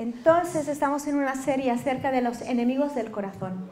Entonces 0.00 0.66
estamos 0.68 1.06
en 1.08 1.16
una 1.16 1.34
serie 1.34 1.70
acerca 1.70 2.10
de 2.10 2.22
los 2.22 2.40
enemigos 2.40 2.94
del 2.94 3.10
corazón. 3.10 3.70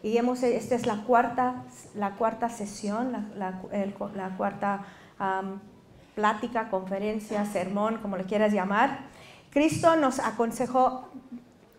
Y 0.00 0.16
hemos, 0.16 0.44
esta 0.44 0.76
es 0.76 0.86
la 0.86 1.02
cuarta, 1.02 1.64
la 1.96 2.12
cuarta 2.12 2.48
sesión, 2.48 3.32
la, 3.34 4.30
cuarta 4.36 4.84
plática, 6.14 6.68
conferencia, 6.68 7.44
sermón, 7.46 7.98
como 8.00 8.16
le 8.16 8.26
quieras 8.26 8.52
llamar. 8.52 9.06
Cristo 9.50 9.96
nos 9.96 10.20
aconsejó 10.20 11.08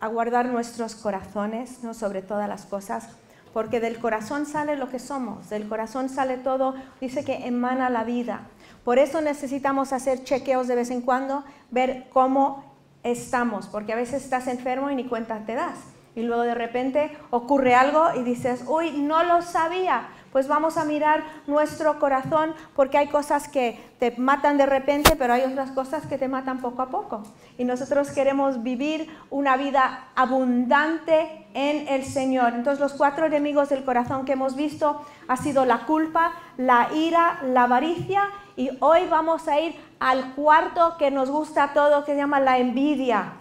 a 0.02 0.08
guardar 0.08 0.48
nuestros 0.48 0.94
corazones, 0.96 1.82
¿no? 1.82 1.94
sobre 1.94 2.22
todas 2.22 2.50
las 2.50 2.66
cosas, 2.66 3.08
porque 3.54 3.80
del 3.80 4.00
corazón 4.00 4.46
sale 4.46 4.76
lo 4.76 4.90
que 4.90 5.00
somos, 5.00 5.50
del 5.50 5.66
corazón 5.70 6.10
sale 6.10 6.36
todo, 6.36 6.76
dice 7.00 7.24
que 7.24 7.48
emana 7.48 7.90
la 7.90 8.04
vida. 8.04 8.50
Por 8.84 9.00
eso 9.00 9.22
necesitamos 9.22 9.94
hacer 9.94 10.26
chequeos 10.26 10.68
de 10.68 10.76
vez 10.76 10.92
en 10.92 11.02
cuando, 11.02 11.46
ver 11.72 12.08
cómo 12.10 12.67
estamos, 13.12 13.68
porque 13.68 13.94
a 13.94 13.96
veces 13.96 14.24
estás 14.24 14.48
enfermo 14.48 14.90
y 14.92 14.96
ni 14.96 15.06
cuenta 15.06 15.46
te 15.46 15.56
das. 15.56 15.78
Y 16.16 16.24
luego 16.24 16.44
de 16.44 16.56
repente 16.56 17.16
ocurre 17.30 17.76
algo 17.76 18.10
y 18.16 18.24
dices, 18.24 18.64
uy, 18.68 18.92
no 18.92 19.24
lo 19.24 19.42
sabía. 19.42 20.08
Pues 20.38 20.48
vamos 20.48 20.78
a 20.78 20.86
mirar 20.86 21.24
nuestro 21.48 21.98
corazón 21.98 22.54
porque 22.76 23.00
hay 23.00 23.08
cosas 23.08 23.48
que 23.48 23.84
te 23.98 24.12
matan 24.18 24.60
de 24.60 24.68
repente, 24.68 25.16
pero 25.18 25.34
hay 25.34 25.42
otras 25.42 25.72
cosas 25.72 26.06
que 26.06 26.20
te 26.20 26.28
matan 26.28 26.60
poco 26.62 26.84
a 26.84 26.90
poco. 26.92 27.24
Y 27.58 27.64
nosotros 27.64 28.12
queremos 28.12 28.62
vivir 28.62 29.10
una 29.32 29.58
vida 29.58 30.10
abundante 30.16 31.48
en 31.56 31.88
el 31.88 32.06
Señor. 32.06 32.54
Entonces 32.54 32.80
los 32.80 32.94
cuatro 32.94 33.26
enemigos 33.26 33.70
del 33.70 33.84
corazón 33.84 34.26
que 34.26 34.34
hemos 34.34 34.56
visto 34.56 35.04
ha 35.28 35.38
sido 35.38 35.66
la 35.66 35.88
culpa, 35.88 36.34
la 36.58 36.90
ira, 36.94 37.40
la 37.44 37.64
avaricia 37.64 38.30
y 38.56 38.70
hoy 38.80 39.08
vamos 39.10 39.48
a 39.48 39.60
ir 39.60 39.76
al 40.00 40.36
cuarto 40.36 40.98
que 41.00 41.10
nos 41.10 41.32
gusta 41.32 41.74
todo, 41.74 42.06
que 42.06 42.12
se 42.12 42.18
llama 42.18 42.40
la 42.40 42.60
envidia. 42.60 43.34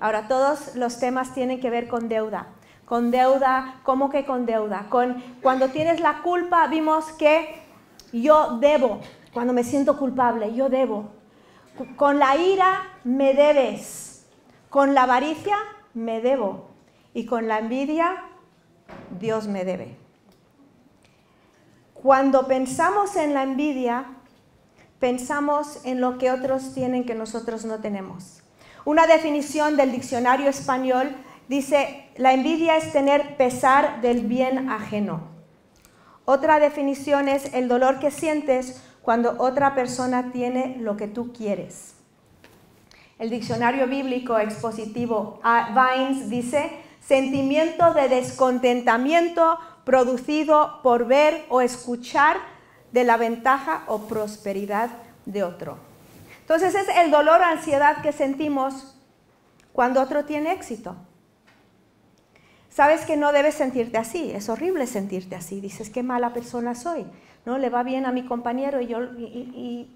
Ahora, 0.00 0.26
todos 0.26 0.74
los 0.74 0.98
temas 0.98 1.32
tienen 1.32 1.60
que 1.60 1.70
ver 1.70 1.86
con 1.86 2.08
deuda. 2.08 2.48
Con 2.84 3.10
deuda, 3.10 3.80
¿cómo 3.84 4.10
que 4.10 4.24
con 4.24 4.44
deuda? 4.44 4.86
Con, 4.90 5.22
cuando 5.40 5.68
tienes 5.68 6.00
la 6.00 6.22
culpa, 6.22 6.66
vimos 6.66 7.06
que 7.12 7.62
yo 8.12 8.58
debo. 8.58 9.00
Cuando 9.32 9.52
me 9.52 9.64
siento 9.64 9.96
culpable, 9.98 10.54
yo 10.54 10.68
debo. 10.68 11.10
Con 11.96 12.18
la 12.18 12.36
ira, 12.36 12.82
me 13.04 13.34
debes. 13.34 14.26
Con 14.68 14.94
la 14.94 15.04
avaricia, 15.04 15.56
me 15.94 16.20
debo. 16.20 16.68
Y 17.14 17.26
con 17.26 17.48
la 17.48 17.58
envidia, 17.58 18.24
Dios 19.18 19.46
me 19.46 19.64
debe. 19.64 19.96
Cuando 21.94 22.48
pensamos 22.48 23.16
en 23.16 23.32
la 23.32 23.44
envidia, 23.44 24.06
pensamos 24.98 25.80
en 25.84 26.00
lo 26.00 26.18
que 26.18 26.30
otros 26.30 26.74
tienen 26.74 27.04
que 27.04 27.14
nosotros 27.14 27.64
no 27.64 27.78
tenemos. 27.78 28.42
Una 28.84 29.06
definición 29.06 29.76
del 29.76 29.92
diccionario 29.92 30.48
español 30.48 31.14
dice, 31.52 32.06
la 32.16 32.32
envidia 32.32 32.78
es 32.78 32.92
tener 32.92 33.36
pesar 33.36 34.00
del 34.00 34.22
bien 34.22 34.70
ajeno. 34.70 35.20
Otra 36.24 36.58
definición 36.58 37.28
es 37.28 37.52
el 37.52 37.68
dolor 37.68 37.98
que 37.98 38.10
sientes 38.10 38.82
cuando 39.02 39.34
otra 39.36 39.74
persona 39.74 40.32
tiene 40.32 40.78
lo 40.78 40.96
que 40.96 41.08
tú 41.08 41.30
quieres. 41.34 41.94
El 43.18 43.28
diccionario 43.28 43.86
bíblico 43.86 44.38
expositivo 44.38 45.40
Vines 45.74 46.30
dice, 46.30 46.70
sentimiento 47.06 47.92
de 47.92 48.08
descontentamiento 48.08 49.58
producido 49.84 50.80
por 50.82 51.06
ver 51.06 51.44
o 51.50 51.60
escuchar 51.60 52.38
de 52.92 53.04
la 53.04 53.18
ventaja 53.18 53.84
o 53.88 54.08
prosperidad 54.08 54.88
de 55.26 55.42
otro. 55.42 55.76
Entonces 56.40 56.74
es 56.74 56.88
el 56.96 57.10
dolor 57.10 57.42
o 57.42 57.44
ansiedad 57.44 58.00
que 58.00 58.12
sentimos 58.12 58.96
cuando 59.74 60.00
otro 60.00 60.24
tiene 60.24 60.52
éxito. 60.52 60.96
Sabes 62.72 63.04
que 63.04 63.16
no 63.16 63.32
debes 63.32 63.54
sentirte 63.54 63.98
así, 63.98 64.32
es 64.32 64.48
horrible 64.48 64.86
sentirte 64.86 65.36
así. 65.36 65.60
Dices, 65.60 65.90
qué 65.90 66.02
mala 66.02 66.32
persona 66.32 66.74
soy, 66.74 67.06
¿no? 67.44 67.58
Le 67.58 67.68
va 67.68 67.82
bien 67.82 68.06
a 68.06 68.12
mi 68.12 68.24
compañero 68.24 68.80
y 68.80 68.86
yo 68.86 69.02
y, 69.02 69.88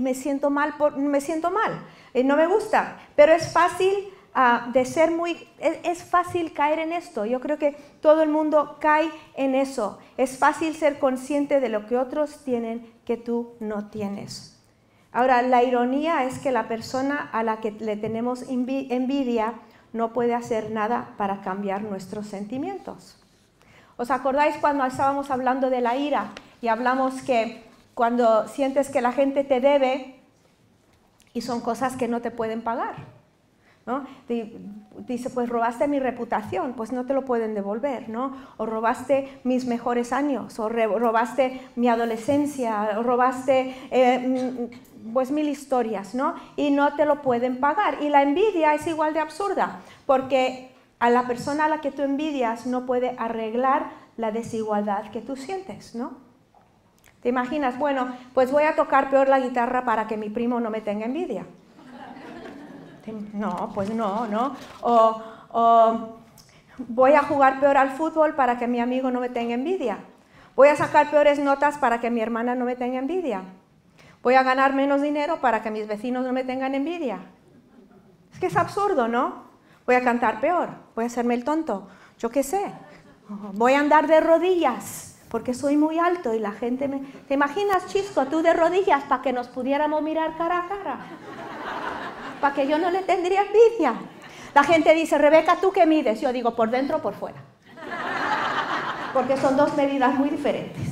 me 0.00 0.14
siento 0.14 0.50
mal, 0.50 0.74
me 0.96 1.20
siento 1.20 1.50
mal, 1.50 1.84
y 2.14 2.24
no 2.24 2.36
me 2.36 2.46
gusta. 2.46 2.96
Pero 3.16 3.32
es 3.32 3.52
fácil 3.52 3.92
Ah, 4.32 4.70
de 4.72 4.84
ser 4.84 5.10
muy... 5.10 5.36
Es, 5.58 6.04
fácil 6.04 6.52
caer 6.52 6.78
en 6.78 6.92
esto. 6.92 7.26
Yo 7.26 7.40
creo 7.40 7.58
que 7.58 7.76
todo 8.00 8.22
el 8.22 8.28
mundo 8.28 8.76
cae 8.80 9.10
en 9.34 9.54
eso. 9.54 9.98
Es 10.16 10.38
fácil 10.38 10.74
ser 10.76 10.98
consciente 10.98 11.60
de 11.60 11.68
lo 11.68 11.86
que 11.86 11.96
otros 11.96 12.44
tienen 12.44 12.92
que 13.04 13.16
tú 13.16 13.54
no 13.58 13.90
tienes. 13.90 14.56
Ahora, 15.12 15.42
la 15.42 15.64
ironía 15.64 16.24
es 16.24 16.38
que 16.38 16.52
la 16.52 16.68
persona 16.68 17.28
a 17.32 17.42
la 17.42 17.60
que 17.60 17.72
le 17.72 17.96
tenemos 17.96 18.44
envidia 18.48 19.54
no 19.92 20.12
puede 20.12 20.34
hacer 20.34 20.70
nada 20.70 21.14
para 21.16 21.40
cambiar 21.40 21.82
nuestros 21.82 22.26
sentimientos. 22.26 23.16
¿Os 23.96 24.10
acordáis 24.10 24.56
cuando 24.56 24.84
estábamos 24.84 25.30
hablando 25.30 25.70
de 25.70 25.80
la 25.80 25.96
ira 25.96 26.30
y 26.62 26.68
hablamos 26.68 27.22
que 27.22 27.64
cuando 27.94 28.48
sientes 28.48 28.88
que 28.88 29.02
la 29.02 29.12
gente 29.12 29.44
te 29.44 29.60
debe 29.60 30.20
y 31.34 31.42
son 31.42 31.60
cosas 31.60 31.96
que 31.96 32.08
no 32.08 32.20
te 32.20 32.30
pueden 32.30 32.62
pagar? 32.62 33.19
Dice, 35.06 35.30
pues 35.30 35.48
robaste 35.48 35.88
mi 35.88 35.98
reputación, 35.98 36.74
pues 36.74 36.92
no 36.92 37.06
te 37.06 37.14
lo 37.14 37.24
pueden 37.24 37.54
devolver, 37.54 38.08
¿no? 38.08 38.36
O 38.56 38.66
robaste 38.66 39.40
mis 39.42 39.66
mejores 39.66 40.12
años, 40.12 40.58
o 40.58 40.68
robaste 40.68 41.60
mi 41.74 41.88
adolescencia, 41.88 42.98
o 42.98 43.02
robaste 43.02 43.74
eh, 43.90 44.68
mm, 44.68 45.12
pues 45.12 45.30
mil 45.30 45.48
historias, 45.48 46.14
¿no? 46.14 46.34
Y 46.56 46.70
no 46.70 46.94
te 46.94 47.04
lo 47.04 47.22
pueden 47.22 47.58
pagar. 47.58 48.02
Y 48.02 48.10
la 48.10 48.22
envidia 48.22 48.74
es 48.74 48.86
igual 48.86 49.14
de 49.14 49.20
absurda, 49.20 49.80
porque 50.06 50.70
a 51.00 51.10
la 51.10 51.26
persona 51.26 51.64
a 51.64 51.68
la 51.68 51.80
que 51.80 51.90
tú 51.90 52.02
envidias 52.02 52.66
no 52.66 52.86
puede 52.86 53.16
arreglar 53.18 53.90
la 54.16 54.30
desigualdad 54.30 55.10
que 55.10 55.22
tú 55.22 55.34
sientes, 55.34 55.94
¿no? 55.94 56.12
¿Te 57.22 57.28
imaginas? 57.28 57.78
Bueno, 57.78 58.14
pues 58.34 58.52
voy 58.52 58.64
a 58.64 58.76
tocar 58.76 59.10
peor 59.10 59.28
la 59.28 59.40
guitarra 59.40 59.84
para 59.84 60.06
que 60.06 60.16
mi 60.16 60.30
primo 60.30 60.60
no 60.60 60.70
me 60.70 60.80
tenga 60.80 61.06
envidia. 61.06 61.46
No, 63.32 63.70
pues 63.74 63.90
no, 63.90 64.26
¿no? 64.26 64.56
O, 64.82 65.22
voy 66.78 67.12
a 67.12 67.22
jugar 67.22 67.60
peor 67.60 67.76
al 67.76 67.90
fútbol 67.90 68.34
para 68.34 68.58
que 68.58 68.66
mi 68.66 68.80
amigo 68.80 69.10
no 69.10 69.20
me 69.20 69.28
tenga 69.28 69.54
envidia. 69.54 69.98
Voy 70.56 70.68
a 70.68 70.76
sacar 70.76 71.10
peores 71.10 71.38
notas 71.38 71.78
para 71.78 72.00
que 72.00 72.10
mi 72.10 72.20
hermana 72.20 72.54
no 72.54 72.64
me 72.64 72.76
tenga 72.76 72.98
envidia. 72.98 73.42
Voy 74.22 74.34
a 74.34 74.42
ganar 74.42 74.74
menos 74.74 75.00
dinero 75.00 75.40
para 75.40 75.62
que 75.62 75.70
mis 75.70 75.86
vecinos 75.86 76.24
no 76.24 76.32
me 76.32 76.44
tengan 76.44 76.74
envidia. 76.74 77.20
Es 78.32 78.38
que 78.38 78.46
es 78.46 78.56
absurdo, 78.56 79.08
¿no? 79.08 79.50
Voy 79.86 79.94
a 79.94 80.04
cantar 80.04 80.40
peor, 80.40 80.70
voy 80.94 81.04
a 81.04 81.06
hacerme 81.06 81.34
el 81.34 81.44
tonto, 81.44 81.88
yo 82.18 82.30
qué 82.30 82.42
sé. 82.42 82.72
Voy 83.54 83.74
a 83.74 83.80
andar 83.80 84.06
de 84.06 84.20
rodillas 84.20 85.10
porque 85.30 85.54
soy 85.54 85.76
muy 85.76 85.98
alto 85.98 86.34
y 86.34 86.40
la 86.40 86.50
gente 86.50 86.88
me... 86.88 86.98
¿Te 87.28 87.34
imaginas, 87.34 87.86
Chisco, 87.86 88.26
tú 88.26 88.42
de 88.42 88.52
rodillas 88.52 89.04
para 89.04 89.22
que 89.22 89.32
nos 89.32 89.48
pudiéramos 89.48 90.02
mirar 90.02 90.36
cara 90.36 90.58
a 90.58 90.68
cara? 90.68 90.98
Para 92.40 92.54
que 92.54 92.66
yo 92.66 92.78
no 92.78 92.90
le 92.90 93.02
tendría 93.02 93.42
envidia. 93.42 93.94
La 94.54 94.64
gente 94.64 94.94
dice, 94.94 95.18
Rebeca, 95.18 95.56
¿tú 95.60 95.72
qué 95.72 95.86
mides? 95.86 96.20
Yo 96.20 96.32
digo, 96.32 96.54
por 96.56 96.70
dentro 96.70 96.98
o 96.98 97.02
por 97.02 97.14
fuera. 97.14 97.38
Porque 99.12 99.36
son 99.36 99.56
dos 99.56 99.74
medidas 99.76 100.14
muy 100.14 100.30
diferentes. 100.30 100.88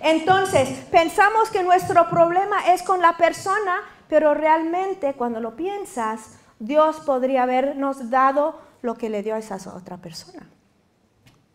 Entonces, 0.00 0.68
pensamos 0.90 1.50
que 1.50 1.62
nuestro 1.62 2.08
problema 2.08 2.72
es 2.72 2.82
con 2.82 3.00
la 3.00 3.16
persona, 3.16 3.82
pero 4.08 4.34
realmente 4.34 5.14
cuando 5.14 5.40
lo 5.40 5.54
piensas, 5.54 6.38
Dios 6.58 7.00
podría 7.00 7.44
habernos 7.44 8.10
dado 8.10 8.60
lo 8.82 8.96
que 8.96 9.08
le 9.08 9.22
dio 9.22 9.36
a 9.36 9.38
esa 9.38 9.56
otra 9.74 9.98
persona. 9.98 10.48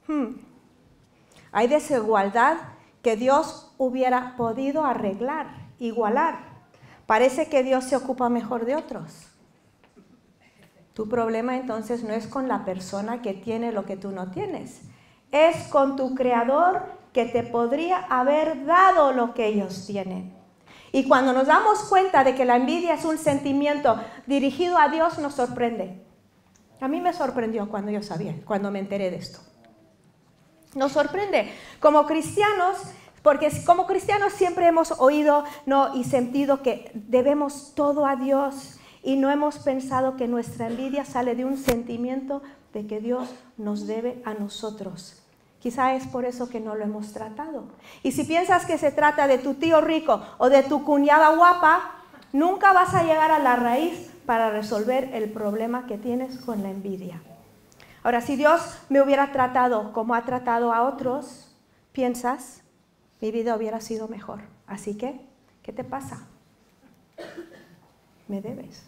Hmm. 0.08 0.36
Hay 1.52 1.68
desigualdad 1.68 2.58
que 3.02 3.18
Dios 3.18 3.74
hubiera 3.78 4.36
podido 4.38 4.86
arreglar, 4.86 5.48
igualar. 5.80 6.47
Parece 7.08 7.48
que 7.48 7.64
Dios 7.64 7.86
se 7.86 7.96
ocupa 7.96 8.30
mejor 8.30 8.66
de 8.66 8.76
otros. 8.76 9.30
Tu 10.94 11.08
problema 11.08 11.56
entonces 11.56 12.04
no 12.04 12.14
es 12.14 12.28
con 12.28 12.48
la 12.48 12.66
persona 12.66 13.22
que 13.22 13.34
tiene 13.34 13.72
lo 13.72 13.86
que 13.86 13.98
tú 13.98 14.12
no 14.12 14.30
tienes, 14.32 14.82
es 15.32 15.68
con 15.70 15.96
tu 15.96 16.16
creador 16.16 16.86
que 17.14 17.26
te 17.26 17.44
podría 17.44 18.00
haber 18.00 18.66
dado 18.66 19.14
lo 19.14 19.34
que 19.34 19.48
ellos 19.48 19.86
tienen. 19.88 20.36
Y 20.92 21.08
cuando 21.08 21.34
nos 21.34 21.48
damos 21.48 21.84
cuenta 21.84 22.24
de 22.24 22.36
que 22.36 22.46
la 22.46 22.56
envidia 22.56 22.96
es 22.96 23.06
un 23.06 23.18
sentimiento 23.18 24.00
dirigido 24.26 24.78
a 24.78 24.90
Dios, 24.90 25.18
nos 25.20 25.36
sorprende. 25.36 26.04
A 26.82 26.88
mí 26.88 27.00
me 27.00 27.14
sorprendió 27.14 27.70
cuando 27.70 27.92
yo 27.92 28.02
sabía, 28.02 28.36
cuando 28.46 28.72
me 28.72 28.80
enteré 28.80 29.12
de 29.12 29.18
esto. 29.18 29.40
Nos 30.76 30.92
sorprende. 30.92 31.52
Como 31.80 32.06
cristianos 32.06 32.78
porque 33.28 33.52
como 33.66 33.88
cristianos 33.88 34.32
siempre 34.32 34.68
hemos 34.68 34.94
oído 35.02 35.44
¿no? 35.66 35.94
y 35.94 36.06
sentido 36.06 36.62
que 36.62 36.90
debemos 36.94 37.74
todo 37.76 38.06
a 38.06 38.16
Dios 38.16 38.80
y 39.04 39.18
no 39.18 39.30
hemos 39.30 39.60
pensado 39.60 40.16
que 40.16 40.30
nuestra 40.30 40.68
envidia 40.68 41.04
sale 41.04 41.36
de 41.36 41.44
un 41.44 41.58
sentimiento 41.58 42.42
de 42.72 42.88
que 42.88 43.02
Dios 43.02 43.28
nos 43.58 43.86
debe 43.86 44.22
a 44.24 44.34
nosotros. 44.34 45.22
Quizá 45.60 45.94
es 45.96 46.08
por 46.08 46.24
eso 46.24 46.48
que 46.48 46.62
no 46.62 46.76
lo 46.76 46.86
hemos 46.86 47.12
tratado. 47.12 47.66
Y 48.02 48.14
si 48.14 48.24
piensas 48.24 48.66
que 48.66 48.78
se 48.78 48.94
trata 48.94 49.28
de 49.28 49.40
tu 49.40 49.56
tío 49.56 49.82
rico 49.82 50.22
o 50.38 50.48
de 50.50 50.64
tu 50.64 50.86
cuñada 50.86 51.36
guapa, 51.36 51.96
nunca 52.32 52.72
vas 52.72 52.94
a 52.94 53.04
llegar 53.04 53.32
a 53.32 53.40
la 53.40 53.58
raíz 53.58 54.10
para 54.26 54.52
resolver 54.52 55.10
el 55.12 55.30
problema 55.34 55.86
que 55.86 55.98
tienes 55.98 56.38
con 56.38 56.64
la 56.64 56.70
envidia. 56.70 57.22
Ahora, 58.04 58.22
si 58.22 58.38
Dios 58.38 58.62
me 58.88 59.02
hubiera 59.02 59.34
tratado 59.34 59.92
como 59.92 60.16
ha 60.16 60.24
tratado 60.24 60.72
a 60.72 60.84
otros, 60.84 61.54
piensas, 61.92 62.64
mi 63.22 63.32
vida 63.32 63.56
hubiera 63.56 63.82
sido 63.82 64.08
mejor. 64.08 64.42
Así 64.68 64.96
que, 64.96 65.20
¿qué 65.64 65.74
te 65.74 65.84
pasa? 65.84 66.28
Me 68.28 68.42
debes. 68.42 68.86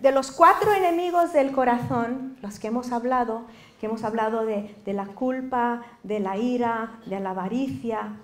De 0.00 0.12
los 0.12 0.30
cuatro 0.30 0.72
enemigos 0.72 1.32
del 1.32 1.52
corazón, 1.52 2.36
los 2.42 2.58
que 2.58 2.68
hemos 2.68 2.92
hablado, 2.92 3.46
que 3.80 3.86
hemos 3.86 4.04
hablado 4.04 4.44
de, 4.44 4.74
la 4.86 5.06
culpa, 5.06 5.82
de 6.02 6.20
la 6.20 6.36
ira, 6.36 7.00
de 7.06 7.18
la 7.18 7.30
avaricia, 7.30 8.16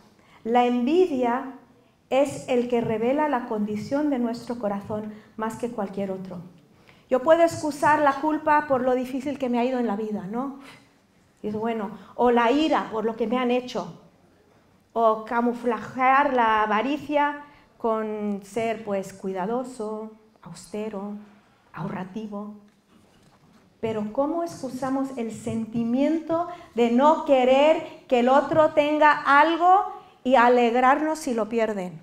la 0.44 0.64
envidia 0.64 1.54
es 2.08 2.48
el 2.48 2.68
que 2.68 2.80
revela 2.80 3.28
la 3.28 3.46
condición 3.46 4.10
de 4.10 4.20
nuestro 4.20 4.58
corazón 4.58 5.12
más 5.36 5.56
que 5.56 5.70
cualquier 5.70 6.12
otro. 6.12 6.38
Yo 7.10 7.22
puedo 7.22 7.42
excusar 7.42 8.00
la 8.00 8.20
culpa 8.20 8.66
por 8.68 8.82
lo 8.82 8.94
difícil 8.94 9.38
que 9.38 9.48
me 9.48 9.58
ha 9.58 9.64
ido 9.64 9.78
en 9.78 9.86
la 9.86 9.96
vida, 9.96 10.26
¿no? 10.30 10.60
Y 11.42 11.48
es 11.48 11.54
bueno, 11.54 11.90
o 12.14 12.30
la 12.30 12.50
ira 12.52 12.90
por 12.92 13.04
lo 13.04 13.16
que 13.16 13.26
me 13.26 13.38
han 13.38 13.50
hecho, 13.50 14.05
o 14.98 15.26
camuflajear 15.26 16.32
la 16.32 16.62
avaricia 16.62 17.44
con 17.76 18.40
ser 18.43 18.82
pues 18.82 19.12
cuidadoso, 19.12 20.12
austero, 20.40 21.12
ahorrativo. 21.75 22.54
Pero 23.78 24.10
¿cómo 24.14 24.43
excusamos 24.43 25.10
el 25.19 25.32
sentimiento 25.32 26.48
de 26.75 26.93
no 26.93 27.26
querer 27.26 28.06
que 28.08 28.20
el 28.20 28.31
otro 28.31 28.70
tenga 28.70 29.12
algo 29.12 29.84
y 30.25 30.37
alegrarnos 30.37 31.19
si 31.19 31.34
lo 31.34 31.50
pierden? 31.50 32.00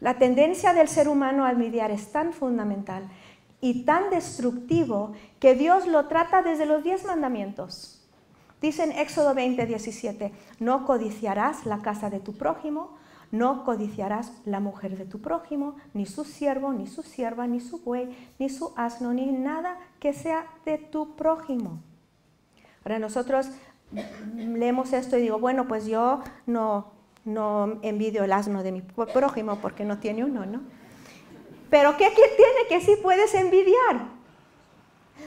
La 0.00 0.18
tendencia 0.18 0.74
del 0.74 0.88
ser 0.88 1.08
humano 1.08 1.46
a 1.46 1.52
envidiar 1.52 1.90
es 1.90 2.12
tan 2.12 2.34
fundamental 2.34 3.08
y 3.62 3.84
tan 3.84 4.10
destructivo 4.10 5.14
que 5.40 5.54
Dios 5.54 5.86
lo 5.86 6.08
trata 6.08 6.42
desde 6.42 6.66
los 6.66 6.84
diez 6.84 7.06
mandamientos. 7.06 7.95
Dice 8.60 8.84
en 8.84 8.92
Éxodo 8.92 9.34
20, 9.34 9.66
17, 9.66 10.32
no 10.60 10.86
codiciarás 10.86 11.66
la 11.66 11.82
casa 11.82 12.10
de 12.10 12.20
tu 12.20 12.32
prójimo, 12.34 12.96
no 13.30 13.64
codiciarás 13.64 14.32
la 14.44 14.60
mujer 14.60 14.96
de 14.96 15.04
tu 15.04 15.20
prójimo, 15.20 15.76
ni 15.94 16.06
su 16.06 16.24
siervo, 16.24 16.72
ni 16.72 16.86
su 16.86 17.02
sierva, 17.02 17.46
ni 17.46 17.60
su 17.60 17.78
buey, 17.78 18.16
ni 18.38 18.48
su 18.48 18.72
asno, 18.76 19.12
ni 19.12 19.26
nada 19.26 19.76
que 20.00 20.12
sea 20.12 20.46
de 20.64 20.78
tu 20.78 21.16
prójimo. 21.16 21.80
Ahora 22.84 22.98
nosotros 22.98 23.50
leemos 24.36 24.92
esto 24.92 25.18
y 25.18 25.22
digo, 25.22 25.38
bueno, 25.38 25.68
pues 25.68 25.86
yo 25.86 26.22
no, 26.46 26.92
no 27.24 27.78
envidio 27.82 28.24
el 28.24 28.32
asno 28.32 28.62
de 28.62 28.72
mi 28.72 28.80
prójimo 28.80 29.58
porque 29.60 29.84
no 29.84 29.98
tiene 29.98 30.24
uno, 30.24 30.46
¿no? 30.46 30.60
Pero 31.68 31.96
¿qué, 31.96 32.10
tiene 32.10 32.68
que 32.68 32.80
sí 32.80 32.96
puedes 33.02 33.34
envidiar? 33.34 34.16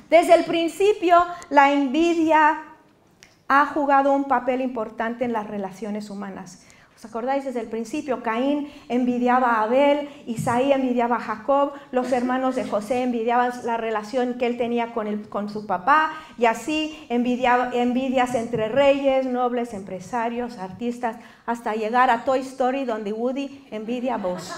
Desde 0.10 0.36
el 0.36 0.46
principio 0.46 1.18
la 1.50 1.72
envidia 1.74 2.64
ha 3.50 3.66
jugado 3.66 4.14
un 4.14 4.26
papel 4.26 4.62
importante 4.62 5.26
en 5.26 5.34
las 5.34 5.48
relaciones 5.48 6.10
humanas. 6.10 6.64
¿Os 6.96 7.06
acordáis 7.06 7.46
desde 7.46 7.62
el 7.62 7.68
principio? 7.68 8.22
Caín 8.22 8.70
envidiaba 8.90 9.54
a 9.54 9.64
Abel, 9.64 10.10
Isaí 10.28 10.74
envidiaba 10.74 11.16
a 11.16 11.20
Jacob, 11.22 11.72
los 11.92 12.12
hermanos 12.12 12.56
de 12.56 12.66
José 12.66 13.04
envidiaban 13.04 13.54
la 13.64 13.78
relación 13.78 14.34
que 14.34 14.46
él 14.46 14.58
tenía 14.58 14.94
con, 14.94 15.24
con 15.24 15.50
su 15.50 15.66
papá, 15.66 16.12
y 16.38 16.46
así 16.46 17.08
envidias 17.10 18.36
entre 18.36 18.68
reyes, 18.68 19.26
nobles, 19.26 19.74
empresarios, 19.74 20.58
artistas, 20.58 21.16
hasta 21.46 21.74
llegar 21.74 22.10
a 22.10 22.26
Toy 22.26 22.42
Story 22.42 22.84
donde 22.84 23.14
Woody 23.14 23.66
envidia 23.72 24.16
a 24.16 24.18
Buzz. 24.18 24.54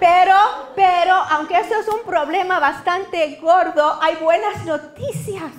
Pero, 0.00 0.34
pero, 0.74 1.14
aunque 1.14 1.58
esto 1.58 1.74
es 1.78 1.86
un 1.86 2.00
problema 2.04 2.58
bastante 2.58 3.38
gordo, 3.40 3.98
hay 4.02 4.16
buenas 4.16 4.64
noticias. 4.64 5.52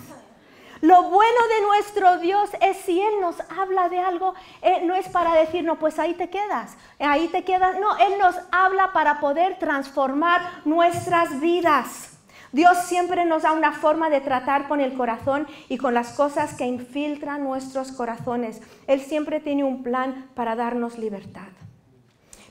Lo 0.81 1.03
bueno 1.03 1.47
de 1.47 1.61
nuestro 1.67 2.17
Dios 2.17 2.49
es 2.59 2.75
si 2.77 2.99
Él 2.99 3.21
nos 3.21 3.35
habla 3.55 3.87
de 3.87 3.99
algo, 3.99 4.33
eh, 4.63 4.81
no 4.83 4.95
es 4.95 5.07
para 5.09 5.35
decir, 5.35 5.63
no, 5.63 5.77
pues 5.77 5.99
ahí 5.99 6.15
te 6.15 6.31
quedas, 6.31 6.75
ahí 6.99 7.27
te 7.27 7.43
quedas. 7.43 7.79
No, 7.79 7.95
Él 7.97 8.17
nos 8.19 8.35
habla 8.51 8.91
para 8.91 9.19
poder 9.19 9.59
transformar 9.59 10.41
nuestras 10.65 11.39
vidas. 11.39 12.17
Dios 12.51 12.79
siempre 12.85 13.25
nos 13.25 13.43
da 13.43 13.51
una 13.51 13.73
forma 13.73 14.09
de 14.09 14.21
tratar 14.21 14.67
con 14.67 14.81
el 14.81 14.97
corazón 14.97 15.47
y 15.69 15.77
con 15.77 15.93
las 15.93 16.13
cosas 16.13 16.55
que 16.55 16.65
infiltran 16.65 17.43
nuestros 17.43 17.91
corazones. 17.91 18.59
Él 18.87 19.01
siempre 19.01 19.39
tiene 19.39 19.63
un 19.63 19.83
plan 19.83 20.29
para 20.33 20.55
darnos 20.55 20.97
libertad. 20.97 21.60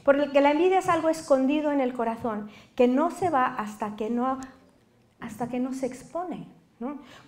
Porque 0.05 0.41
la 0.41 0.53
envidia 0.53 0.79
es 0.79 0.89
algo 0.89 1.09
escondido 1.09 1.73
en 1.73 1.81
el 1.81 1.93
corazón, 1.93 2.51
que 2.75 2.89
no 2.89 3.11
se 3.11 3.31
va 3.31 3.47
hasta 3.47 3.97
que 3.97 4.11
no, 4.11 4.39
hasta 5.21 5.49
que 5.49 5.61
no 5.61 5.73
se 5.73 5.87
expone. 5.87 6.47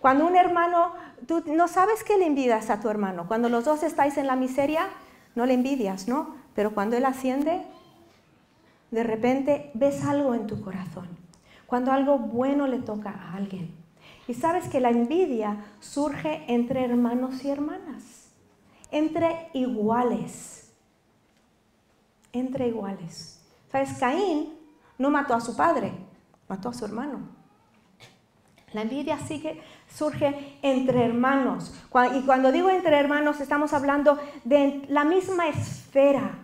Cuando 0.00 0.26
un 0.26 0.36
hermano, 0.36 0.94
tú 1.26 1.42
no 1.46 1.68
sabes 1.68 2.02
que 2.04 2.16
le 2.16 2.26
envidias 2.26 2.70
a 2.70 2.80
tu 2.80 2.88
hermano. 2.88 3.28
Cuando 3.28 3.50
los 3.50 3.64
dos 3.66 3.82
estáis 3.82 4.16
en 4.16 4.26
la 4.26 4.36
miseria, 4.36 4.88
no 5.34 5.44
le 5.44 5.54
envidias, 5.54 6.08
¿no? 6.08 6.36
Pero 6.54 6.72
cuando 6.72 6.96
él 6.96 7.04
asciende, 7.04 7.62
de 8.90 9.02
repente 9.02 9.70
ves 9.74 10.04
algo 10.04 10.34
en 10.34 10.46
tu 10.46 10.62
corazón. 10.62 11.08
Cuando 11.66 11.92
algo 11.92 12.18
bueno 12.18 12.66
le 12.66 12.78
toca 12.78 13.10
a 13.10 13.34
alguien. 13.34 13.74
Y 14.26 14.34
sabes 14.34 14.68
que 14.68 14.80
la 14.80 14.90
envidia 14.90 15.64
surge 15.80 16.44
entre 16.48 16.84
hermanos 16.84 17.44
y 17.44 17.50
hermanas, 17.50 18.30
entre 18.90 19.48
iguales, 19.52 20.61
entre 22.32 22.68
iguales. 22.68 23.42
¿Sabes? 23.70 23.92
Caín 23.98 24.54
no 24.98 25.10
mató 25.10 25.34
a 25.34 25.40
su 25.40 25.56
padre, 25.56 25.92
mató 26.48 26.68
a 26.68 26.74
su 26.74 26.84
hermano. 26.84 27.20
La 28.72 28.82
envidia 28.82 29.18
sigue, 29.18 29.60
surge 29.88 30.58
entre 30.62 31.04
hermanos. 31.04 31.74
Y 32.14 32.22
cuando 32.22 32.52
digo 32.52 32.70
entre 32.70 32.98
hermanos, 32.98 33.40
estamos 33.40 33.72
hablando 33.74 34.18
de 34.44 34.82
la 34.88 35.04
misma 35.04 35.48
esfera 35.48 36.38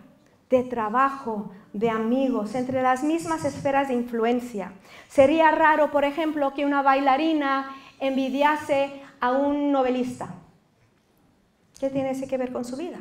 de 0.49 0.63
trabajo, 0.63 1.51
de 1.73 1.89
amigos, 1.89 2.55
entre 2.55 2.81
las 2.81 3.03
mismas 3.03 3.45
esferas 3.45 3.87
de 3.87 3.95
influencia. 3.95 4.73
Sería 5.07 5.51
raro, 5.51 5.91
por 5.91 6.03
ejemplo, 6.03 6.53
que 6.53 6.65
una 6.65 6.81
bailarina 6.81 7.75
envidiase 7.99 9.01
a 9.19 9.31
un 9.31 9.71
novelista. 9.71 10.29
¿Qué 11.79 11.89
tiene 11.89 12.11
ese 12.11 12.27
que 12.27 12.37
ver 12.37 12.51
con 12.51 12.65
su 12.65 12.77
vida? 12.77 12.99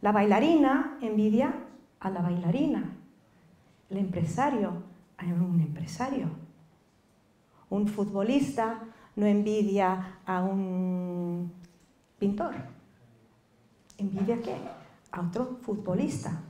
La 0.00 0.12
bailarina 0.12 0.98
envidia 1.00 1.54
a 2.04 2.10
la 2.10 2.20
bailarina. 2.20 2.96
El 3.90 3.98
empresario 3.98 4.82
a 5.18 5.24
un 5.24 5.60
empresario. 5.60 6.28
Un 7.70 7.88
futbolista 7.88 8.80
no 9.16 9.26
envidia 9.26 10.18
a 10.26 10.42
un 10.42 11.52
pintor. 12.18 12.54
¿Envidia 13.98 14.40
qué? 14.42 14.54
A 15.12 15.22
otro 15.22 15.58
futbolista. 15.62 16.42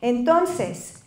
Entonces, 0.00 1.02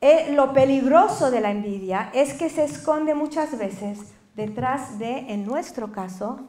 eh, 0.00 0.32
lo 0.34 0.52
peligroso 0.52 1.30
de 1.30 1.40
la 1.40 1.50
envidia 1.50 2.10
es 2.12 2.34
que 2.34 2.48
se 2.48 2.64
esconde 2.64 3.14
muchas 3.14 3.56
veces 3.58 4.14
detrás 4.34 4.98
de, 4.98 5.32
en 5.32 5.46
nuestro 5.46 5.92
caso, 5.92 6.40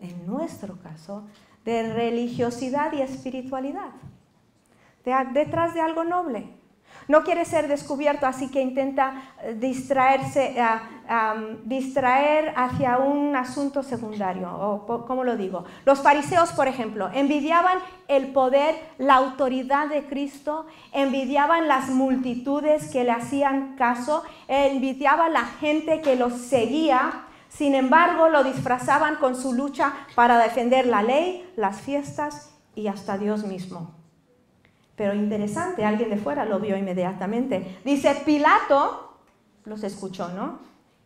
en 0.00 0.26
nuestro 0.26 0.78
caso, 0.80 1.24
de 1.64 1.92
religiosidad 1.92 2.92
y 2.92 3.00
espiritualidad, 3.00 3.90
detrás 5.32 5.74
de 5.74 5.80
algo 5.80 6.04
noble. 6.04 6.48
No 7.06 7.22
quiere 7.22 7.44
ser 7.44 7.68
descubierto, 7.68 8.26
así 8.26 8.48
que 8.48 8.62
intenta 8.62 9.22
eh, 9.42 9.54
distraerse, 9.54 10.56
eh, 10.56 11.58
distraer 11.64 12.54
hacia 12.56 12.98
un 12.98 13.36
asunto 13.36 13.82
secundario. 13.82 14.50
O, 14.50 15.04
¿Cómo 15.06 15.22
lo 15.22 15.36
digo? 15.36 15.64
Los 15.84 16.00
fariseos, 16.00 16.52
por 16.52 16.66
ejemplo, 16.66 17.10
envidiaban 17.12 17.78
el 18.08 18.32
poder, 18.32 18.74
la 18.96 19.16
autoridad 19.16 19.88
de 19.88 20.04
Cristo, 20.04 20.66
envidiaban 20.92 21.68
las 21.68 21.90
multitudes 21.90 22.90
que 22.90 23.04
le 23.04 23.10
hacían 23.10 23.76
caso, 23.76 24.24
envidiaban 24.48 25.32
la 25.32 25.44
gente 25.44 26.00
que 26.00 26.16
los 26.16 26.32
seguía. 26.32 27.24
Sin 27.48 27.74
embargo, 27.74 28.30
lo 28.30 28.42
disfrazaban 28.44 29.16
con 29.16 29.36
su 29.36 29.52
lucha 29.52 29.92
para 30.14 30.38
defender 30.38 30.86
la 30.86 31.02
ley, 31.02 31.48
las 31.56 31.82
fiestas 31.82 32.50
y 32.74 32.88
hasta 32.88 33.18
Dios 33.18 33.44
mismo. 33.44 34.03
Pero 34.96 35.14
interesante, 35.14 35.84
alguien 35.84 36.10
de 36.10 36.16
fuera 36.16 36.44
lo 36.44 36.60
vio 36.60 36.76
inmediatamente. 36.76 37.78
Dice, 37.84 38.14
Pilato 38.24 39.16
los 39.64 39.82
escuchó, 39.82 40.28
¿no? 40.28 40.58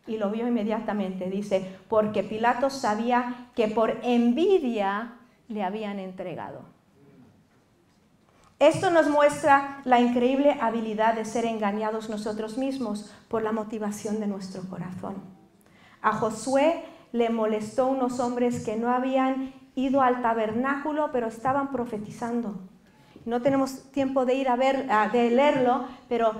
Y 0.05 0.17
lo 0.17 0.29
vio 0.29 0.47
inmediatamente. 0.47 1.29
Dice, 1.29 1.77
porque 1.87 2.23
Pilato 2.23 2.69
sabía 2.69 3.49
que 3.55 3.67
por 3.67 3.97
envidia 4.03 5.13
le 5.47 5.63
habían 5.63 5.99
entregado. 5.99 6.61
Esto 8.59 8.91
nos 8.91 9.09
muestra 9.09 9.79
la 9.85 10.01
increíble 10.01 10.57
habilidad 10.59 11.13
de 11.13 11.23
ser 11.23 11.45
engañados 11.45 12.09
nosotros 12.09 12.57
mismos 12.57 13.09
por 13.29 13.41
la 13.41 13.53
motivación 13.53 14.19
de 14.19 14.27
nuestro 14.27 14.63
corazón. 14.63 15.15
A 16.01 16.11
Josué 16.11 16.83
le 17.13 17.29
molestó 17.29 17.87
unos 17.87 18.19
hombres 18.19 18.65
que 18.65 18.75
no 18.75 18.91
habían 18.91 19.53
ido 19.75 20.01
al 20.01 20.21
tabernáculo, 20.21 21.09
pero 21.13 21.27
estaban 21.27 21.71
profetizando. 21.71 22.59
No 23.25 23.41
tenemos 23.41 23.91
tiempo 23.91 24.25
de 24.25 24.35
ir 24.35 24.49
a 24.49 24.55
ver, 24.55 24.87
de 25.11 25.29
leerlo, 25.29 25.85
pero 26.07 26.33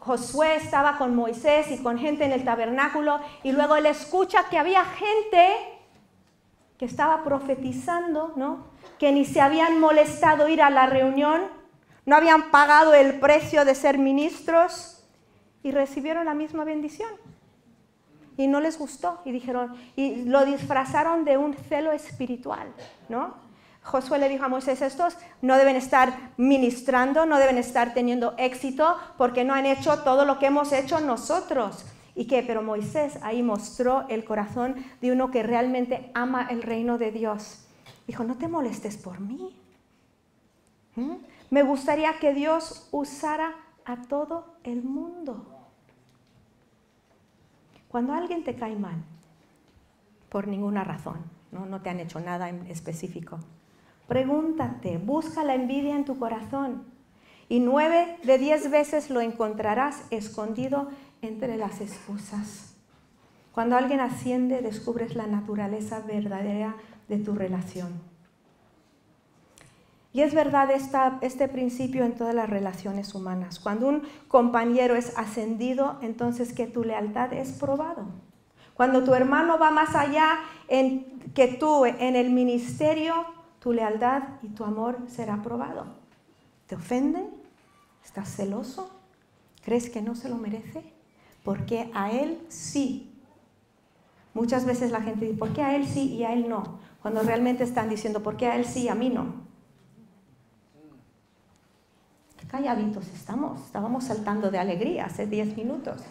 Josué 0.00 0.56
estaba 0.56 0.96
con 0.96 1.14
Moisés 1.14 1.70
y 1.70 1.78
con 1.82 1.98
gente 1.98 2.24
en 2.24 2.32
el 2.32 2.44
tabernáculo 2.44 3.20
y 3.42 3.52
luego 3.52 3.76
él 3.76 3.86
escucha 3.86 4.48
que 4.48 4.58
había 4.58 4.84
gente 4.84 5.54
que 6.78 6.84
estaba 6.84 7.24
profetizando, 7.24 8.32
¿no? 8.36 8.68
Que 8.98 9.12
ni 9.12 9.24
se 9.24 9.40
habían 9.40 9.80
molestado 9.80 10.48
ir 10.48 10.62
a 10.62 10.70
la 10.70 10.86
reunión, 10.86 11.42
no 12.06 12.16
habían 12.16 12.50
pagado 12.50 12.94
el 12.94 13.18
precio 13.18 13.64
de 13.64 13.74
ser 13.74 13.98
ministros 13.98 15.04
y 15.62 15.72
recibieron 15.72 16.24
la 16.24 16.34
misma 16.34 16.64
bendición. 16.64 17.10
Y 18.36 18.46
no 18.46 18.60
les 18.60 18.78
gustó 18.78 19.20
y 19.24 19.32
dijeron 19.32 19.74
y 19.96 20.24
lo 20.24 20.44
disfrazaron 20.44 21.24
de 21.24 21.36
un 21.36 21.54
celo 21.54 21.90
espiritual, 21.90 22.72
¿no? 23.08 23.34
Josué 23.88 24.18
le 24.18 24.28
dijo 24.28 24.44
a 24.44 24.48
Moisés, 24.48 24.82
estos 24.82 25.16
no 25.40 25.56
deben 25.56 25.74
estar 25.74 26.32
ministrando, 26.36 27.24
no 27.24 27.38
deben 27.38 27.56
estar 27.56 27.94
teniendo 27.94 28.34
éxito 28.36 28.96
porque 29.16 29.44
no 29.44 29.54
han 29.54 29.64
hecho 29.64 30.00
todo 30.00 30.26
lo 30.26 30.38
que 30.38 30.46
hemos 30.46 30.72
hecho 30.72 31.00
nosotros. 31.00 31.86
¿Y 32.14 32.26
qué? 32.26 32.42
Pero 32.46 32.62
Moisés 32.62 33.18
ahí 33.22 33.42
mostró 33.42 34.06
el 34.10 34.26
corazón 34.26 34.76
de 35.00 35.10
uno 35.10 35.30
que 35.30 35.42
realmente 35.42 36.10
ama 36.14 36.46
el 36.50 36.62
reino 36.62 36.98
de 36.98 37.12
Dios. 37.12 37.66
Dijo, 38.06 38.24
no 38.24 38.36
te 38.36 38.46
molestes 38.46 38.98
por 38.98 39.20
mí. 39.20 39.56
¿Mm? 40.96 41.14
Me 41.48 41.62
gustaría 41.62 42.18
que 42.18 42.34
Dios 42.34 42.88
usara 42.92 43.54
a 43.86 44.02
todo 44.02 44.58
el 44.64 44.82
mundo. 44.82 45.46
Cuando 47.88 48.12
alguien 48.12 48.44
te 48.44 48.54
cae 48.54 48.76
mal, 48.76 49.02
por 50.28 50.46
ninguna 50.46 50.84
razón, 50.84 51.24
no, 51.52 51.64
no 51.64 51.80
te 51.80 51.88
han 51.88 52.00
hecho 52.00 52.20
nada 52.20 52.50
en 52.50 52.66
específico, 52.66 53.38
Pregúntate, 54.08 54.98
busca 54.98 55.44
la 55.44 55.54
envidia 55.54 55.94
en 55.94 56.06
tu 56.06 56.18
corazón 56.18 56.84
y 57.48 57.60
nueve 57.60 58.16
de 58.24 58.38
diez 58.38 58.70
veces 58.70 59.10
lo 59.10 59.20
encontrarás 59.20 60.02
escondido 60.10 60.88
entre 61.22 61.56
las 61.56 61.80
excusas. 61.80 62.74
Cuando 63.52 63.76
alguien 63.76 64.00
asciende, 64.00 64.62
descubres 64.62 65.14
la 65.14 65.26
naturaleza 65.26 66.00
verdadera 66.00 66.76
de 67.08 67.18
tu 67.18 67.34
relación. 67.34 68.00
Y 70.14 70.22
es 70.22 70.32
verdad 70.32 70.70
este 71.20 71.48
principio 71.48 72.04
en 72.04 72.14
todas 72.14 72.34
las 72.34 72.48
relaciones 72.48 73.14
humanas. 73.14 73.60
Cuando 73.60 73.88
un 73.88 74.02
compañero 74.26 74.96
es 74.96 75.16
ascendido, 75.18 75.98
entonces 76.00 76.54
que 76.54 76.66
tu 76.66 76.82
lealtad 76.82 77.34
es 77.34 77.52
probado. 77.52 78.06
Cuando 78.74 79.04
tu 79.04 79.12
hermano 79.12 79.58
va 79.58 79.70
más 79.70 79.94
allá 79.94 80.38
que 80.68 81.48
tú 81.60 81.84
en 81.84 82.16
el 82.16 82.30
ministerio, 82.30 83.14
tu 83.60 83.72
lealtad 83.72 84.22
y 84.42 84.48
tu 84.48 84.64
amor 84.64 84.98
será 85.08 85.42
probado. 85.42 85.86
¿Te 86.66 86.76
ofenden? 86.76 87.30
¿Estás 88.04 88.28
celoso? 88.34 88.90
¿Crees 89.64 89.90
que 89.90 90.02
no 90.02 90.14
se 90.14 90.28
lo 90.28 90.36
merece? 90.36 90.92
Porque 91.44 91.90
a 91.94 92.12
él 92.12 92.40
sí. 92.48 93.12
Muchas 94.34 94.64
veces 94.64 94.90
la 94.90 95.02
gente 95.02 95.26
dice, 95.26 95.38
¿por 95.38 95.52
qué 95.52 95.62
a 95.62 95.74
él 95.74 95.86
sí 95.86 96.14
y 96.14 96.24
a 96.24 96.32
él 96.32 96.48
no? 96.48 96.78
Cuando 97.02 97.22
realmente 97.22 97.64
están 97.64 97.88
diciendo, 97.88 98.22
¿por 98.22 98.36
qué 98.36 98.46
a 98.46 98.56
él 98.56 98.64
sí 98.64 98.84
y 98.84 98.88
a 98.88 98.94
mí 98.94 99.10
no? 99.10 99.34
Qué 102.36 102.46
calladitos 102.46 103.08
estamos. 103.08 103.60
Estábamos 103.62 104.04
saltando 104.04 104.50
de 104.50 104.58
alegría 104.58 105.06
hace 105.06 105.26
10 105.26 105.56
minutos. 105.56 106.02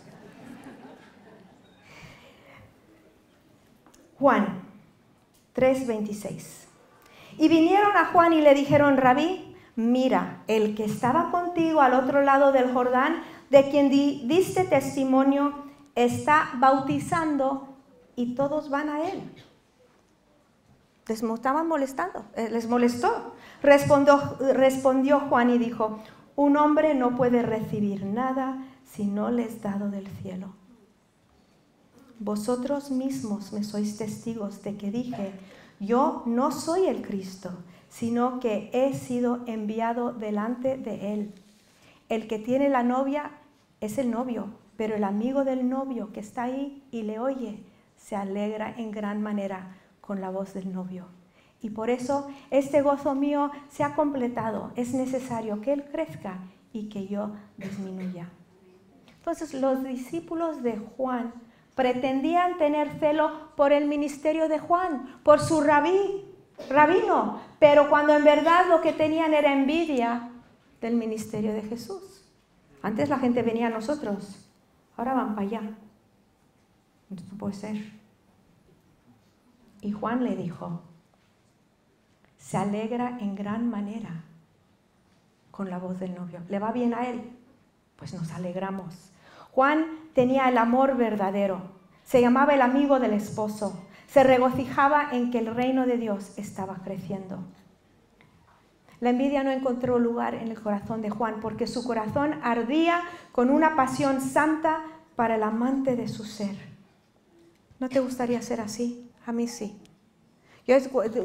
Juan 4.19 4.61
3:26. 5.55 6.66
Y 7.37 7.47
vinieron 7.47 7.95
a 7.95 8.05
Juan 8.05 8.33
y 8.33 8.41
le 8.41 8.53
dijeron, 8.53 8.97
rabí, 8.97 9.55
mira, 9.75 10.43
el 10.47 10.75
que 10.75 10.85
estaba 10.85 11.31
contigo 11.31 11.81
al 11.81 11.93
otro 11.93 12.21
lado 12.21 12.51
del 12.51 12.73
Jordán, 12.73 13.21
de 13.49 13.69
quien 13.69 13.89
diste 13.89 14.63
testimonio, 14.63 15.53
está 15.95 16.49
bautizando 16.55 17.75
y 18.15 18.35
todos 18.35 18.69
van 18.69 18.89
a 18.89 19.09
él. 19.09 19.21
Les 21.07 21.23
estaban 21.23 21.67
molestando, 21.67 22.25
eh, 22.35 22.49
les 22.51 22.67
molestó. 22.67 23.33
Respondió, 23.63 24.37
respondió 24.53 25.21
Juan 25.21 25.49
y 25.51 25.57
dijo, 25.57 25.99
un 26.35 26.57
hombre 26.57 26.93
no 26.93 27.15
puede 27.15 27.41
recibir 27.41 28.05
nada 28.05 28.63
si 28.83 29.05
no 29.05 29.31
le 29.31 29.45
es 29.45 29.61
dado 29.61 29.89
del 29.89 30.07
cielo. 30.21 30.53
Vosotros 32.19 32.91
mismos 32.91 33.53
me 33.53 33.63
sois 33.63 33.97
testigos 33.97 34.63
de 34.63 34.75
que 34.75 34.91
dije, 34.91 35.33
yo 35.79 36.23
no 36.25 36.51
soy 36.51 36.87
el 36.87 37.01
Cristo, 37.01 37.51
sino 37.89 38.39
que 38.39 38.69
he 38.73 38.93
sido 38.93 39.39
enviado 39.45 40.13
delante 40.13 40.77
de 40.77 41.13
Él. 41.13 41.33
El 42.09 42.27
que 42.27 42.39
tiene 42.39 42.69
la 42.69 42.83
novia 42.83 43.31
es 43.81 43.97
el 43.97 44.11
novio, 44.11 44.49
pero 44.75 44.95
el 44.95 45.03
amigo 45.03 45.43
del 45.43 45.69
novio 45.69 46.11
que 46.13 46.19
está 46.19 46.43
ahí 46.43 46.83
y 46.91 47.03
le 47.03 47.19
oye 47.19 47.63
se 47.95 48.15
alegra 48.15 48.73
en 48.77 48.91
gran 48.91 49.21
manera 49.21 49.75
con 50.01 50.21
la 50.21 50.29
voz 50.29 50.53
del 50.53 50.71
novio. 50.71 51.05
Y 51.61 51.71
por 51.71 51.89
eso 51.89 52.27
este 52.51 52.81
gozo 52.81 53.15
mío 53.15 53.51
se 53.69 53.83
ha 53.83 53.95
completado. 53.95 54.71
Es 54.75 54.93
necesario 54.93 55.61
que 55.61 55.73
Él 55.73 55.85
crezca 55.91 56.39
y 56.71 56.89
que 56.89 57.07
yo 57.07 57.31
disminuya. 57.57 58.29
Entonces 59.17 59.53
los 59.53 59.83
discípulos 59.83 60.63
de 60.63 60.77
Juan 60.77 61.33
pretendían 61.77 62.57
tener 62.57 62.89
celo 62.99 63.51
por 63.55 63.71
el 63.71 63.85
ministerio 63.85 64.49
de 64.49 64.57
Juan, 64.57 65.21
por 65.23 65.39
su 65.39 65.61
rabí, 65.61 66.25
rabino, 66.69 67.39
pero 67.59 67.87
cuando 67.87 68.15
en 68.15 68.23
verdad 68.23 68.65
lo 68.67 68.81
que 68.81 68.93
tenían 68.93 69.35
era 69.35 69.53
envidia 69.53 70.31
del 70.81 70.95
ministerio 70.95 71.53
de 71.53 71.61
Jesús. 71.61 72.25
Antes 72.81 73.09
la 73.09 73.19
gente 73.19 73.43
venía 73.43 73.67
a 73.67 73.69
nosotros, 73.69 74.49
ahora 74.97 75.13
van 75.13 75.35
para 75.35 75.47
allá. 75.47 75.61
No 77.09 77.37
puede 77.37 77.53
ser. 77.53 77.77
Y 79.81 79.91
Juan 79.91 80.23
le 80.23 80.35
dijo, 80.35 80.81
se 82.39 82.57
alegra 82.57 83.19
en 83.19 83.35
gran 83.35 83.69
manera 83.69 84.23
con 85.51 85.69
la 85.69 85.77
voz 85.77 85.99
del 85.99 86.15
novio. 86.15 86.41
¿Le 86.49 86.57
va 86.57 86.71
bien 86.71 86.95
a 86.95 87.07
él? 87.07 87.21
Pues 87.97 88.15
nos 88.15 88.31
alegramos. 88.31 89.11
Juan 89.51 90.06
tenía 90.17 90.49
el 90.49 90.57
amor 90.57 90.97
verdadero, 90.97 91.61
se 92.03 92.21
llamaba 92.21 92.55
el 92.55 92.63
amigo 92.63 92.99
del 92.99 93.13
esposo, 93.13 93.85
se 94.07 94.23
regocijaba 94.23 95.09
en 95.11 95.29
que 95.29 95.37
el 95.37 95.53
reino 95.53 95.85
de 95.85 95.97
Dios 95.97 96.35
estaba 96.39 96.77
creciendo. 96.83 97.37
La 98.99 99.11
envidia 99.11 99.43
no 99.43 99.51
encontró 99.51 99.99
lugar 99.99 100.33
en 100.33 100.47
el 100.47 100.59
corazón 100.59 101.03
de 101.03 101.11
Juan 101.11 101.35
porque 101.39 101.67
su 101.67 101.83
corazón 101.83 102.39
ardía 102.41 103.03
con 103.31 103.51
una 103.51 103.75
pasión 103.75 104.19
santa 104.19 104.81
para 105.15 105.35
el 105.35 105.43
amante 105.43 105.95
de 105.95 106.07
su 106.07 106.23
ser. 106.23 106.55
¿No 107.79 107.87
te 107.87 107.99
gustaría 107.99 108.41
ser 108.41 108.59
así? 108.59 109.11
A 109.27 109.31
mí 109.31 109.47
sí. 109.47 109.79
Yo 110.65 110.77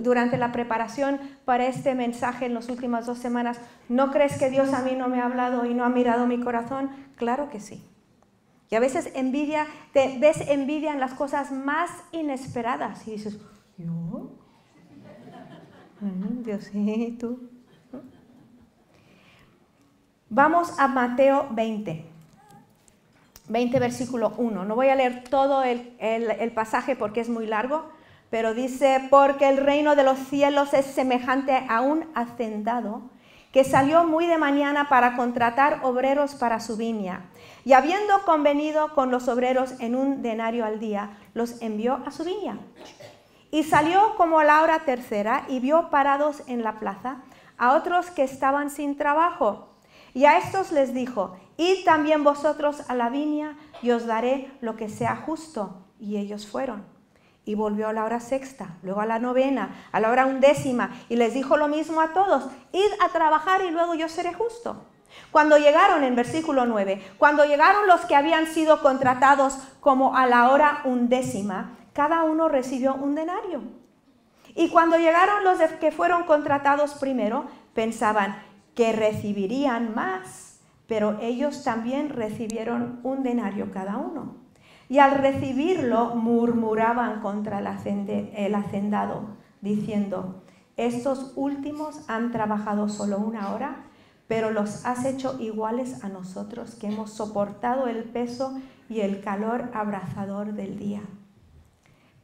durante 0.02 0.36
la 0.36 0.52
preparación 0.52 1.18
para 1.46 1.66
este 1.66 1.94
mensaje 1.94 2.44
en 2.44 2.52
las 2.52 2.68
últimas 2.68 3.06
dos 3.06 3.16
semanas, 3.16 3.58
¿no 3.88 4.10
crees 4.10 4.36
que 4.38 4.50
Dios 4.50 4.74
a 4.74 4.82
mí 4.82 4.96
no 4.96 5.08
me 5.08 5.22
ha 5.22 5.24
hablado 5.24 5.64
y 5.64 5.72
no 5.72 5.82
ha 5.82 5.88
mirado 5.88 6.26
mi 6.26 6.38
corazón? 6.40 6.90
Claro 7.16 7.48
que 7.48 7.58
sí. 7.58 7.82
Y 8.72 8.74
a 8.74 8.80
veces 8.80 9.10
envidia, 9.14 9.66
te 9.92 10.16
ves 10.18 10.48
envidia 10.48 10.94
en 10.94 10.98
las 10.98 11.12
cosas 11.12 11.52
más 11.52 11.90
inesperadas 12.10 13.06
y 13.06 13.10
dices, 13.10 13.38
¿yo? 13.76 14.30
Diosito. 16.00 17.36
Vamos 20.30 20.72
a 20.78 20.88
Mateo 20.88 21.48
20. 21.50 22.06
20 23.48 23.78
versículo 23.78 24.32
1. 24.38 24.64
No 24.64 24.74
voy 24.74 24.88
a 24.88 24.94
leer 24.94 25.24
todo 25.24 25.62
el, 25.64 25.94
el, 26.00 26.52
pasaje 26.52 26.96
porque 26.96 27.20
es 27.20 27.28
muy 27.28 27.46
largo, 27.46 27.90
pero 28.30 28.54
dice, 28.54 29.06
porque 29.10 29.50
el 29.50 29.58
reino 29.58 29.96
de 29.96 30.04
los 30.04 30.18
cielos 30.18 30.72
es 30.72 30.86
semejante 30.86 31.66
a 31.68 31.82
un 31.82 32.06
hacendado 32.14 33.02
que 33.52 33.64
salió 33.64 34.04
muy 34.04 34.26
de 34.26 34.38
mañana 34.38 34.88
para 34.88 35.14
contratar 35.14 35.80
obreros 35.82 36.34
para 36.36 36.58
su 36.58 36.78
viña 36.78 37.28
y 37.64 37.74
habiendo 37.74 38.22
convenido 38.24 38.94
con 38.94 39.10
los 39.10 39.28
obreros 39.28 39.74
en 39.80 39.94
un 39.94 40.22
denario 40.22 40.64
al 40.64 40.80
día, 40.80 41.18
los 41.34 41.62
envió 41.62 42.00
a 42.06 42.10
su 42.10 42.24
viña. 42.24 42.58
Y 43.50 43.64
salió 43.64 44.16
como 44.16 44.38
a 44.38 44.44
la 44.44 44.62
hora 44.62 44.80
tercera 44.80 45.44
y 45.48 45.60
vio 45.60 45.90
parados 45.90 46.42
en 46.46 46.62
la 46.62 46.78
plaza 46.78 47.22
a 47.58 47.74
otros 47.76 48.10
que 48.10 48.24
estaban 48.24 48.70
sin 48.70 48.96
trabajo. 48.96 49.68
Y 50.14 50.24
a 50.24 50.38
estos 50.38 50.72
les 50.72 50.92
dijo, 50.92 51.36
id 51.56 51.84
también 51.84 52.24
vosotros 52.24 52.82
a 52.88 52.94
la 52.94 53.08
viña 53.08 53.56
y 53.82 53.90
os 53.92 54.06
daré 54.06 54.50
lo 54.60 54.76
que 54.76 54.88
sea 54.88 55.16
justo. 55.16 55.84
Y 56.00 56.16
ellos 56.16 56.46
fueron. 56.46 56.84
Y 57.44 57.54
volvió 57.54 57.88
a 57.88 57.92
la 57.92 58.04
hora 58.04 58.20
sexta, 58.20 58.76
luego 58.82 59.00
a 59.00 59.06
la 59.06 59.18
novena, 59.18 59.88
a 59.92 60.00
la 60.00 60.10
hora 60.10 60.26
undécima, 60.26 60.90
y 61.08 61.16
les 61.16 61.34
dijo 61.34 61.56
lo 61.56 61.66
mismo 61.68 62.00
a 62.00 62.12
todos, 62.12 62.48
id 62.72 62.92
a 63.00 63.08
trabajar 63.08 63.62
y 63.64 63.70
luego 63.70 63.94
yo 63.94 64.08
seré 64.08 64.32
justo. 64.32 64.84
Cuando 65.30 65.56
llegaron, 65.58 66.04
en 66.04 66.14
versículo 66.14 66.66
9, 66.66 67.02
cuando 67.18 67.44
llegaron 67.44 67.86
los 67.86 68.02
que 68.02 68.16
habían 68.16 68.46
sido 68.46 68.82
contratados 68.82 69.58
como 69.80 70.16
a 70.16 70.26
la 70.26 70.50
hora 70.50 70.82
undécima, 70.84 71.78
cada 71.92 72.22
uno 72.24 72.48
recibió 72.48 72.94
un 72.94 73.14
denario. 73.14 73.62
Y 74.54 74.68
cuando 74.68 74.98
llegaron 74.98 75.44
los 75.44 75.58
que 75.80 75.92
fueron 75.92 76.24
contratados 76.24 76.94
primero, 76.94 77.46
pensaban 77.74 78.36
que 78.74 78.92
recibirían 78.92 79.94
más, 79.94 80.60
pero 80.86 81.18
ellos 81.20 81.64
también 81.64 82.10
recibieron 82.10 83.00
un 83.02 83.22
denario 83.22 83.70
cada 83.72 83.96
uno. 83.96 84.36
Y 84.88 84.98
al 84.98 85.12
recibirlo 85.12 86.14
murmuraban 86.14 87.20
contra 87.20 87.60
el 87.60 88.54
hacendado, 88.54 89.36
diciendo, 89.62 90.42
estos 90.76 91.32
últimos 91.36 92.04
han 92.08 92.30
trabajado 92.30 92.88
solo 92.88 93.18
una 93.18 93.54
hora, 93.54 93.84
pero 94.28 94.50
los 94.50 94.86
has 94.86 95.04
hecho 95.04 95.38
iguales 95.40 96.04
a 96.04 96.08
nosotros 96.08 96.74
que 96.74 96.88
hemos 96.88 97.10
soportado 97.10 97.86
el 97.86 98.04
peso 98.04 98.58
y 98.88 99.00
el 99.00 99.20
calor 99.20 99.70
abrazador 99.74 100.54
del 100.54 100.78
día. 100.78 101.02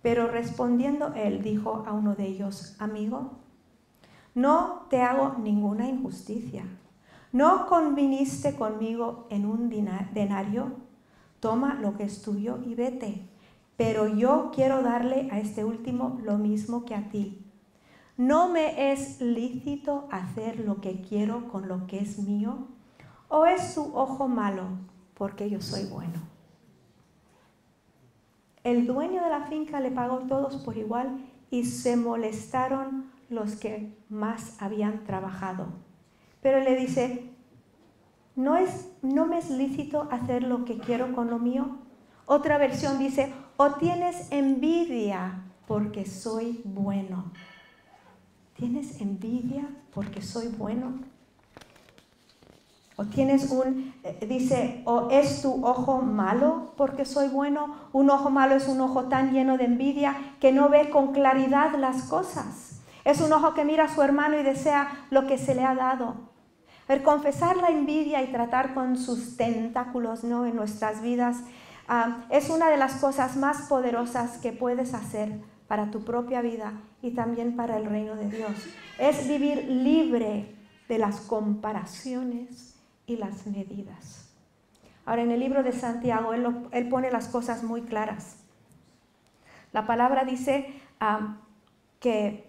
Pero 0.03 0.29
respondiendo 0.29 1.13
él 1.15 1.43
dijo 1.43 1.85
a 1.87 1.93
uno 1.93 2.15
de 2.15 2.27
ellos, 2.27 2.77
amigo, 2.79 3.33
no 4.35 4.87
te 4.89 5.03
hago 5.03 5.37
ninguna 5.39 5.89
injusticia. 5.89 6.65
¿No 7.33 7.67
conviniste 7.67 8.55
conmigo 8.55 9.27
en 9.31 9.45
un 9.45 9.69
denario? 9.69 10.73
Toma 11.41 11.75
lo 11.75 11.97
que 11.97 12.05
es 12.05 12.23
tuyo 12.23 12.59
y 12.65 12.75
vete. 12.75 13.27
Pero 13.77 14.09
yo 14.09 14.51
quiero 14.55 14.83
darle 14.83 15.29
a 15.31 15.39
este 15.39 15.65
último 15.65 16.21
lo 16.25 16.39
mismo 16.39 16.85
que 16.85 16.95
a 16.95 17.09
ti. 17.11 17.48
¿No 18.19 18.49
me 18.49 18.91
es 18.91 19.21
lícito 19.21 20.09
hacer 20.11 20.59
lo 20.59 20.81
que 20.81 21.03
quiero 21.03 21.47
con 21.53 21.69
lo 21.69 21.87
que 21.87 22.01
es 22.01 22.19
mío? 22.19 22.67
¿O 23.29 23.47
es 23.47 23.77
tu 23.77 23.97
ojo 23.97 24.27
malo 24.27 24.65
porque 25.15 25.49
yo 25.49 25.61
soy 25.61 25.85
bueno? 25.85 26.19
El 28.65 28.89
dueño 28.89 29.23
de 29.23 29.31
la 29.31 29.43
finca 29.43 29.79
le 29.79 29.93
pagó 29.93 30.19
todos 30.27 30.57
por 30.57 30.77
igual 30.77 31.31
y 31.53 31.65
se 31.67 31.95
molestaron 31.95 33.09
los 33.31 33.55
que 33.55 33.97
más 34.09 34.61
habían 34.61 35.05
trabajado. 35.05 35.67
Pero 36.43 36.59
le 36.59 36.75
dice, 36.75 37.31
¿no, 38.35 38.57
es, 38.57 38.91
¿no 39.01 39.27
me 39.27 39.39
es 39.39 39.49
lícito 39.49 40.09
hacer 40.11 40.43
lo 40.43 40.65
que 40.65 40.79
quiero 40.79 41.15
con 41.15 41.31
lo 41.31 41.39
mío? 41.39 41.79
Otra 42.27 42.59
versión 42.59 42.99
dice, 42.99 43.33
o 43.57 43.75
tienes 43.75 44.27
envidia 44.33 45.45
porque 45.69 46.05
soy 46.05 46.61
bueno. 46.65 47.31
¿Tienes 48.59 49.01
envidia 49.01 49.69
porque 49.95 50.21
soy 50.21 50.49
bueno? 50.49 50.99
O 52.97 53.05
tienes 53.05 53.53
un, 53.53 53.95
eh, 54.03 54.27
dice, 54.29 54.83
o 54.85 55.11
es 55.13 55.43
tu 55.43 55.65
ojo 55.65 56.03
malo 56.03 56.73
porque 56.77 57.05
soy 57.05 57.29
bueno. 57.29 57.77
Un 57.93 58.11
ojo 58.11 58.31
malo 58.31 58.57
es 58.57 58.67
un 58.67 58.81
ojo 58.81 59.05
tan 59.05 59.33
lleno 59.33 59.59
de 59.59 59.67
envidia 59.67 60.17
que 60.41 60.51
no 60.51 60.69
ve 60.71 60.91
con 60.91 61.13
claridad 61.13 61.77
las 61.79 62.03
cosas. 62.03 62.81
Es 63.05 63.21
un 63.21 63.33
ojo 63.33 63.55
que 63.55 63.65
mira 63.65 63.85
a 63.85 63.95
su 63.95 64.03
hermano 64.03 64.37
y 64.37 64.43
desea 64.43 65.07
lo 65.11 65.29
que 65.29 65.39
se 65.39 65.55
le 65.55 65.63
ha 65.63 65.77
dado. 65.77 66.17
Ver, 66.89 67.05
confesar 67.05 67.59
la 67.59 67.69
envidia 67.69 68.25
y 68.25 68.33
tratar 68.33 68.75
con 68.75 68.97
sus 68.97 69.37
tentáculos 69.37 70.25
¿no? 70.25 70.47
en 70.47 70.57
nuestras 70.57 71.01
vidas 71.01 71.37
ah, 71.87 72.25
es 72.29 72.51
una 72.51 72.71
de 72.71 72.77
las 72.77 72.95
cosas 72.95 73.37
más 73.37 73.69
poderosas 73.69 74.39
que 74.39 74.53
puedes 74.53 74.95
hacer 74.95 75.39
para 75.69 75.91
tu 75.91 76.03
propia 76.03 76.41
vida 76.41 76.73
y 77.03 77.11
también 77.13 77.55
para 77.55 77.77
el 77.77 77.85
reino 77.85 78.17
de 78.17 78.29
Dios. 78.31 78.53
Es 78.99 79.29
vivir 79.29 79.67
libre 79.69 80.57
de 80.89 80.99
las 80.99 81.21
comparaciones 81.21 82.81
y 83.07 83.17
las 83.17 83.47
medidas. 83.47 84.35
Ahora, 85.05 85.23
en 85.23 85.31
el 85.31 85.41
libro 85.41 85.63
de 85.63 85.73
Santiago, 85.73 86.33
él, 86.35 86.89
pone 86.89 87.11
las 87.11 87.29
cosas 87.29 87.63
muy 87.63 87.83
claras. 87.83 88.45
La 89.73 89.87
palabra 89.87 90.25
dice 90.25 90.75
ah, 91.01 91.37
que, 92.01 92.47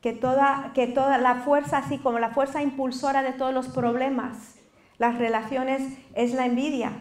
que, 0.00 0.12
toda, 0.12 0.72
que 0.74 0.86
toda 0.86 1.18
la 1.18 1.36
fuerza, 1.36 1.78
así 1.78 1.98
como 1.98 2.20
la 2.20 2.30
fuerza 2.30 2.62
impulsora 2.62 3.22
de 3.22 3.32
todos 3.32 3.52
los 3.52 3.68
problemas, 3.68 4.56
las 4.98 5.18
relaciones, 5.18 5.98
es 6.14 6.34
la 6.34 6.46
envidia. 6.46 6.92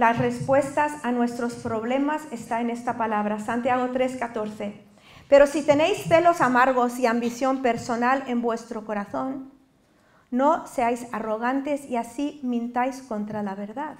Las 0.00 0.16
respuestas 0.16 1.04
a 1.04 1.12
nuestros 1.12 1.56
problemas 1.56 2.22
está 2.30 2.62
en 2.62 2.70
esta 2.70 2.96
palabra, 2.96 3.38
Santiago 3.38 3.92
3:14. 3.92 4.80
Pero 5.28 5.46
si 5.46 5.62
tenéis 5.62 6.04
celos 6.04 6.40
amargos 6.40 6.98
y 6.98 7.04
ambición 7.04 7.60
personal 7.60 8.24
en 8.26 8.40
vuestro 8.40 8.86
corazón, 8.86 9.52
no 10.30 10.66
seáis 10.66 11.06
arrogantes 11.12 11.84
y 11.84 11.96
así 11.96 12.40
mintáis 12.42 13.02
contra 13.02 13.42
la 13.42 13.54
verdad. 13.54 13.96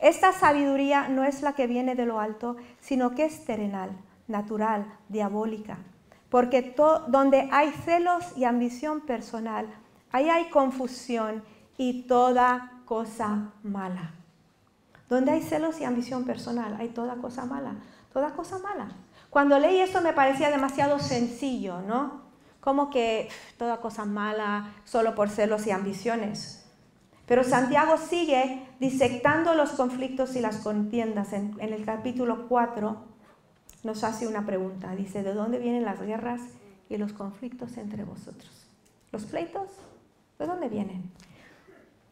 Esta 0.00 0.32
sabiduría 0.32 1.06
no 1.06 1.22
es 1.22 1.40
la 1.42 1.52
que 1.52 1.68
viene 1.68 1.94
de 1.94 2.06
lo 2.06 2.18
alto, 2.18 2.56
sino 2.80 3.14
que 3.14 3.26
es 3.26 3.44
terrenal, 3.44 3.90
natural, 4.26 4.92
diabólica. 5.08 5.78
Porque 6.30 6.74
donde 7.06 7.48
hay 7.52 7.70
celos 7.84 8.24
y 8.36 8.42
ambición 8.42 9.02
personal, 9.02 9.68
ahí 10.10 10.30
hay 10.30 10.50
confusión 10.50 11.44
y 11.76 12.08
toda 12.08 12.82
cosa 12.86 13.52
mala. 13.62 14.18
Donde 15.08 15.32
hay 15.32 15.42
celos 15.42 15.80
y 15.80 15.84
ambición 15.84 16.24
personal, 16.24 16.76
hay 16.78 16.88
toda 16.88 17.16
cosa 17.16 17.44
mala. 17.44 17.76
Toda 18.12 18.32
cosa 18.32 18.58
mala. 18.58 18.88
Cuando 19.30 19.58
leí 19.58 19.78
esto 19.78 20.00
me 20.00 20.12
parecía 20.12 20.50
demasiado 20.50 20.98
sencillo, 20.98 21.80
¿no? 21.82 22.22
Como 22.60 22.90
que 22.90 23.28
toda 23.56 23.80
cosa 23.80 24.04
mala 24.04 24.72
solo 24.84 25.14
por 25.14 25.30
celos 25.30 25.66
y 25.66 25.70
ambiciones. 25.70 26.64
Pero 27.28 27.44
Santiago 27.44 27.98
sigue 27.98 28.66
disectando 28.80 29.54
los 29.54 29.70
conflictos 29.72 30.34
y 30.34 30.40
las 30.40 30.56
contiendas. 30.56 31.34
En, 31.34 31.56
el 31.60 31.84
capítulo 31.84 32.48
4 32.48 32.96
nos 33.84 34.02
hace 34.02 34.26
una 34.26 34.46
pregunta. 34.46 34.94
Dice, 34.96 35.22
¿de 35.22 35.34
dónde 35.34 35.58
vienen 35.58 35.84
las 35.84 36.00
guerras 36.00 36.40
y 36.88 36.96
los 36.96 37.12
conflictos 37.12 37.76
entre 37.76 38.04
vosotros? 38.04 38.66
¿Los 39.12 39.26
pleitos? 39.26 39.68
¿De 40.38 40.46
dónde 40.46 40.68
vienen? 40.70 41.10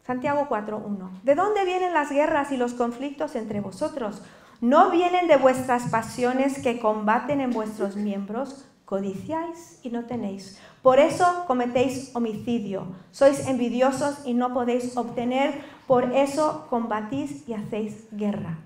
Santiago 0.07 0.47
4.1. 0.49 1.21
¿De 1.23 1.35
dónde 1.35 1.65
vienen 1.65 1.93
las 1.93 2.09
guerras 2.09 2.53
y 2.53 2.57
los 2.57 2.73
conflictos 2.73 3.35
entre 3.35 3.59
vosotros? 3.59 4.21
¿No 4.61 4.89
vienen 4.89 5.27
de 5.27 5.35
vuestras 5.35 5.89
pasiones 5.89 6.59
que 6.59 6.79
combaten 6.79 7.41
en 7.41 7.51
vuestros 7.51 7.97
miembros? 7.97 8.65
Codiciáis 8.85 9.81
y 9.83 9.89
no 9.89 10.05
tenéis. 10.05 10.61
Por 10.81 10.99
eso 10.99 11.43
cometéis 11.45 12.15
homicidio. 12.15 12.87
Sois 13.11 13.47
envidiosos 13.47 14.25
y 14.25 14.33
no 14.33 14.53
podéis 14.53 14.95
obtener. 14.95 15.61
Por 15.87 16.15
eso 16.15 16.67
combatís 16.69 17.45
y 17.45 17.53
hacéis 17.53 18.07
guerra. 18.13 18.59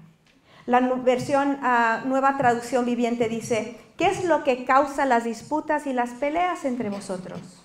La 0.67 0.79
versión 0.79 1.57
ah, 1.63 2.03
nueva 2.05 2.37
traducción 2.37 2.85
viviente 2.85 3.27
dice, 3.29 3.79
¿qué 3.97 4.05
es 4.05 4.25
lo 4.25 4.43
que 4.43 4.63
causa 4.63 5.07
las 5.07 5.23
disputas 5.23 5.87
y 5.87 5.93
las 5.93 6.11
peleas 6.11 6.65
entre 6.65 6.91
vosotros? 6.91 7.61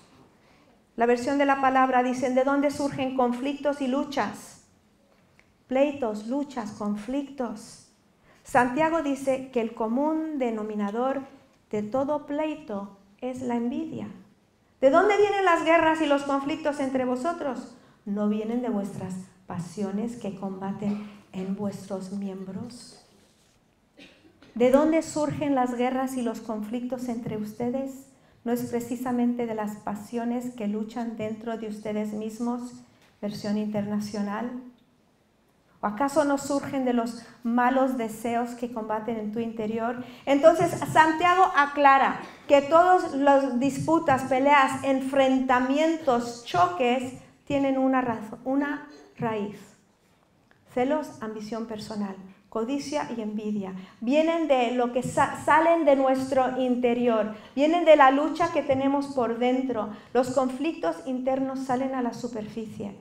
La 0.97 1.05
versión 1.05 1.37
de 1.37 1.45
la 1.45 1.61
palabra 1.61 2.01
dice, 2.01 2.31
¿de 2.31 2.43
dónde 2.43 2.71
surgen 2.71 3.15
conflictos 3.15 3.81
y 3.81 3.87
luchas? 3.87 4.63
Pleitos, 5.67 6.25
luchas, 6.25 6.71
conflictos. 6.71 7.91
Santiago 8.43 9.03
dice 9.03 9.51
que 9.51 9.61
el 9.61 9.75
común 9.75 10.39
denominador 10.39 11.21
de 11.69 11.83
todo 11.83 12.25
pleito 12.25 12.97
es 13.21 13.43
la 13.43 13.57
envidia. 13.57 14.07
¿De 14.81 14.89
dónde 14.89 15.15
vienen 15.17 15.45
las 15.45 15.63
guerras 15.63 16.01
y 16.01 16.07
los 16.07 16.23
conflictos 16.23 16.79
entre 16.79 17.05
vosotros? 17.05 17.75
¿No 18.05 18.27
vienen 18.27 18.63
de 18.63 18.69
vuestras 18.69 19.13
pasiones 19.45 20.15
que 20.15 20.35
combaten 20.35 21.07
en 21.31 21.55
vuestros 21.55 22.11
miembros? 22.11 23.05
¿De 24.55 24.71
dónde 24.71 25.03
surgen 25.03 25.53
las 25.53 25.75
guerras 25.75 26.17
y 26.17 26.23
los 26.23 26.41
conflictos 26.41 27.07
entre 27.07 27.37
ustedes? 27.37 28.06
¿No 28.47 28.53
es 28.53 28.61
precisamente 28.61 29.45
de 29.45 29.55
las 29.55 29.75
pasiones 29.75 30.55
que 30.55 30.69
luchan 30.69 31.17
dentro 31.17 31.57
de 31.57 31.67
ustedes 31.67 32.13
mismos? 32.13 32.75
Versión 33.21 33.57
internacional. 33.57 34.49
¿O 35.81 35.85
acaso 35.85 36.23
no 36.23 36.37
surgen 36.37 36.85
de 36.85 36.93
los 36.93 37.25
malos 37.43 37.97
deseos 37.97 38.51
que 38.51 38.71
combaten 38.71 39.17
en 39.17 39.33
tu 39.33 39.39
interior? 39.39 40.01
Entonces 40.25 40.71
Santiago 40.93 41.43
aclara 41.57 42.21
que 42.47 42.61
todas 42.61 43.13
las 43.15 43.59
disputas, 43.59 44.23
peleas, 44.29 44.81
enfrentamientos, 44.85 46.45
choques 46.45 47.15
tienen 47.43 47.77
una, 47.77 47.99
razón, 47.99 48.39
una 48.45 48.87
raíz. 49.17 49.59
Celos, 50.73 51.21
ambición 51.21 51.65
personal, 51.65 52.15
codicia 52.57 53.07
y 53.15 53.21
envidia. 53.21 53.75
Vienen 54.01 54.47
de 54.47 54.71
lo 54.71 54.91
que 54.91 55.03
salen 55.03 55.85
de 55.85 55.95
nuestro 55.95 56.59
interior, 56.59 57.35
vienen 57.55 57.85
de 57.85 57.95
la 57.95 58.09
lucha 58.09 58.51
que 58.51 58.63
tenemos 58.63 59.05
por 59.13 59.37
dentro. 59.37 59.89
Los 60.11 60.31
conflictos 60.31 60.95
internos 61.05 61.59
salen 61.59 61.93
a 61.93 62.01
la 62.01 62.15
superficie. 62.15 62.95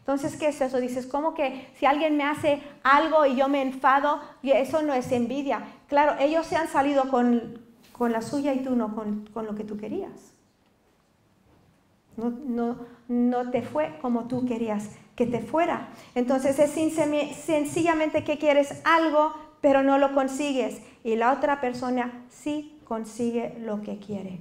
Entonces, 0.00 0.36
¿qué 0.36 0.48
es 0.48 0.60
eso? 0.60 0.78
Dices, 0.78 1.06
¿cómo 1.06 1.32
que 1.32 1.70
si 1.78 1.86
alguien 1.86 2.18
me 2.18 2.24
hace 2.24 2.60
algo 2.82 3.24
y 3.24 3.36
yo 3.36 3.48
me 3.48 3.62
enfado, 3.62 4.20
eso 4.42 4.82
no 4.82 4.92
es 4.92 5.10
envidia? 5.10 5.62
Claro, 5.86 6.16
ellos 6.20 6.44
se 6.44 6.56
han 6.56 6.68
salido 6.68 7.08
con, 7.08 7.62
la 7.98 8.20
suya 8.20 8.52
y 8.52 8.62
tú 8.62 8.76
no 8.76 8.94
con, 8.94 9.46
lo 9.46 9.54
que 9.54 9.64
tú 9.64 9.78
querías. 9.78 10.34
No, 12.18 12.30
no, 12.44 12.76
no 13.08 13.50
te 13.50 13.62
fue 13.62 13.96
como 14.02 14.28
tú 14.28 14.44
querías 14.44 14.90
que 15.16 15.26
te 15.26 15.40
fuera. 15.40 15.88
Entonces 16.14 16.58
es 16.58 16.72
sencillamente 16.72 18.24
que 18.24 18.38
quieres 18.38 18.82
algo, 18.84 19.32
pero 19.60 19.82
no 19.82 19.96
lo 19.98 20.12
consigues. 20.12 20.82
Y 21.02 21.16
la 21.16 21.32
otra 21.32 21.60
persona 21.60 22.26
sí 22.28 22.78
consigue 22.84 23.56
lo 23.60 23.82
que 23.82 23.98
quiere. 23.98 24.40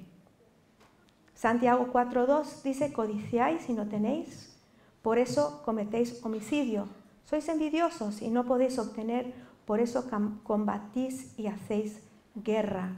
Santiago 1.34 1.90
4.2 1.94 2.63
dice, 2.63 2.92
codiciáis 2.92 3.70
y 3.70 3.74
no 3.74 3.88
tenéis, 3.88 4.58
por 5.04 5.20
eso 5.20 5.62
cometéis 5.63 6.24
homicidio. 6.24 6.88
Sois 7.26 7.48
envidiosos 7.48 8.22
y 8.24 8.30
no 8.30 8.46
podéis 8.46 8.80
obtener, 8.80 9.34
por 9.66 9.80
eso 9.80 10.10
combatís 10.44 11.38
y 11.38 11.48
hacéis 11.48 12.02
guerra. 12.36 12.96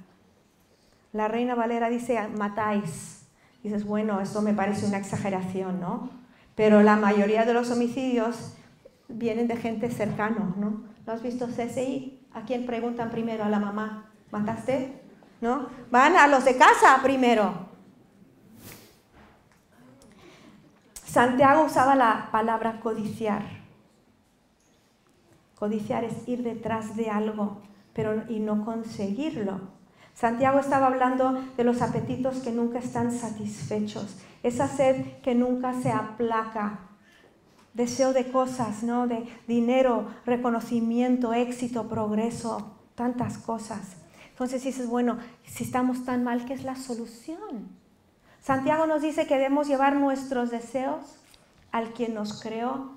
La 1.12 1.28
reina 1.28 1.56
Valera 1.56 1.90
dice, 1.90 2.18
matáis. 2.30 3.19
Dices, 3.64 3.86
bueno, 3.86 4.22
esto 4.22 4.42
me 4.42 4.54
parece 4.54 4.86
una 4.86 4.98
exageración, 4.98 5.80
¿no? 5.80 6.10
Pero 6.56 6.82
la 6.82 6.96
mayoría 6.96 7.46
de 7.46 7.54
los 7.54 7.72
homicidios 7.72 8.54
vienen 9.08 9.48
de 9.48 9.58
gente 9.58 9.90
cercana, 9.90 10.54
¿no? 10.58 10.84
¿Lo 11.06 11.14
has 11.14 11.22
visto 11.22 11.48
CSI? 11.48 12.28
¿A 12.34 12.44
quién 12.44 12.66
preguntan 12.66 13.10
primero? 13.10 13.44
A 13.44 13.50
la 13.50 13.60
mamá. 13.60 14.12
¿Mataste? 14.32 15.02
¿No? 15.42 15.68
Van 15.90 16.16
a 16.16 16.28
los 16.28 16.46
de 16.46 16.58
casa 16.58 17.00
primero. 17.02 17.70
Santiago 21.06 21.64
usaba 21.64 21.96
la 21.96 22.30
palabra 22.32 22.80
codiciar. 22.80 23.42
Codiciar 25.56 26.04
es 26.04 26.28
ir 26.28 26.44
detrás 26.44 26.96
de 26.96 27.10
algo, 27.10 27.62
pero 27.94 28.24
y 28.30 28.40
no 28.40 28.64
conseguirlo. 28.64 29.79
Santiago 30.14 30.60
estaba 30.60 30.88
hablando 30.88 31.42
de 31.56 31.64
los 31.64 31.82
apetitos 31.82 32.40
que 32.40 32.52
nunca 32.52 32.80
están 32.80 33.12
satisfechos, 33.12 34.18
esa 34.44 34.68
sed 34.68 35.22
que 35.22 35.36
nunca 35.36 35.74
se 35.74 35.92
aplaca, 35.92 36.80
deseo 37.74 38.14
de 38.14 38.32
cosas, 38.32 38.84
¿no? 38.84 39.08
De 39.08 39.28
dinero, 39.48 40.08
reconocimiento, 40.26 41.34
éxito, 41.34 41.88
progreso, 41.88 42.76
tantas 42.96 43.38
cosas. 43.38 43.96
Entonces 44.30 44.64
dices, 44.64 44.88
bueno, 44.88 45.18
si 45.46 45.64
estamos 45.64 46.06
tan 46.06 46.24
mal, 46.24 46.46
¿qué 46.46 46.54
es 46.54 46.64
la 46.64 46.76
solución? 46.76 47.70
Santiago 48.42 48.88
nos 48.88 49.02
dice 49.02 49.28
que 49.28 49.36
debemos 49.36 49.68
llevar 49.68 49.96
nuestros 49.96 50.50
deseos 50.50 51.20
al 51.72 51.94
quien 51.94 52.14
nos 52.14 52.42
creó 52.42 52.92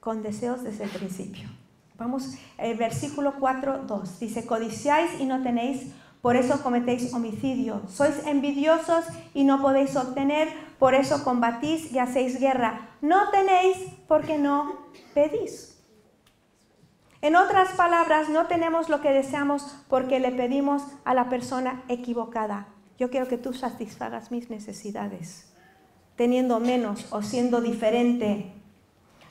con 0.00 0.22
deseos 0.22 0.62
desde 0.62 0.84
el 0.84 0.90
principio. 0.90 1.48
Vamos, 1.96 2.34
el 2.58 2.76
versículo 2.76 3.34
4, 3.38 3.84
2. 3.86 4.20
Dice, 4.20 4.46
codiciáis 4.46 5.20
y 5.20 5.26
no 5.26 5.42
tenéis, 5.42 5.92
por 6.22 6.36
eso 6.36 6.62
cometéis 6.62 7.12
homicidio. 7.12 7.82
Sois 7.88 8.26
envidiosos 8.26 9.04
y 9.34 9.44
no 9.44 9.60
podéis 9.60 9.94
obtener, 9.94 10.48
por 10.78 10.94
eso 10.94 11.22
combatís 11.22 11.92
y 11.92 11.98
hacéis 11.98 12.40
guerra. 12.40 12.88
No 13.00 13.30
tenéis 13.30 13.76
porque 14.08 14.38
no 14.38 14.88
pedís. 15.14 15.78
En 17.20 17.36
otras 17.36 17.72
palabras, 17.72 18.28
no 18.28 18.48
tenemos 18.48 18.88
lo 18.88 19.00
que 19.00 19.10
deseamos 19.10 19.76
porque 19.88 20.18
le 20.18 20.30
pedimos 20.30 20.82
a 21.04 21.14
la 21.14 21.28
persona 21.28 21.82
equivocada. 21.88 22.68
Yo 22.98 23.08
quiero 23.10 23.28
que 23.28 23.38
tú 23.38 23.54
satisfagas 23.54 24.30
mis 24.30 24.50
necesidades, 24.50 25.54
teniendo 26.16 26.60
menos 26.60 27.06
o 27.10 27.22
siendo 27.22 27.60
diferente. 27.60 28.52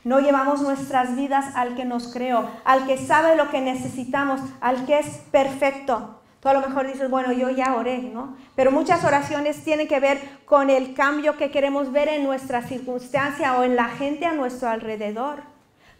No 0.03 0.19
llevamos 0.19 0.61
nuestras 0.61 1.15
vidas 1.15 1.55
al 1.55 1.75
que 1.75 1.85
nos 1.85 2.11
creó, 2.11 2.49
al 2.65 2.85
que 2.85 2.97
sabe 2.97 3.35
lo 3.35 3.49
que 3.49 3.61
necesitamos, 3.61 4.41
al 4.59 4.85
que 4.85 4.99
es 4.99 5.07
perfecto. 5.31 6.19
Tú 6.41 6.49
a 6.49 6.53
lo 6.53 6.59
mejor 6.59 6.87
dices, 6.87 7.09
bueno, 7.09 7.31
yo 7.31 7.49
ya 7.49 7.73
oré, 7.73 7.99
¿no? 7.99 8.35
Pero 8.55 8.69
muchas 8.69 9.05
oraciones 9.05 9.63
tienen 9.63 9.87
que 9.87 10.01
ver 10.01 10.19
con 10.43 10.69
el 10.69 10.93
cambio 10.93 11.37
que 11.37 11.51
queremos 11.51 11.93
ver 11.93 12.09
en 12.09 12.25
nuestra 12.25 12.63
circunstancia 12.63 13.57
o 13.57 13.63
en 13.63 13.77
la 13.77 13.85
gente 13.85 14.25
a 14.25 14.33
nuestro 14.33 14.67
alrededor, 14.67 15.43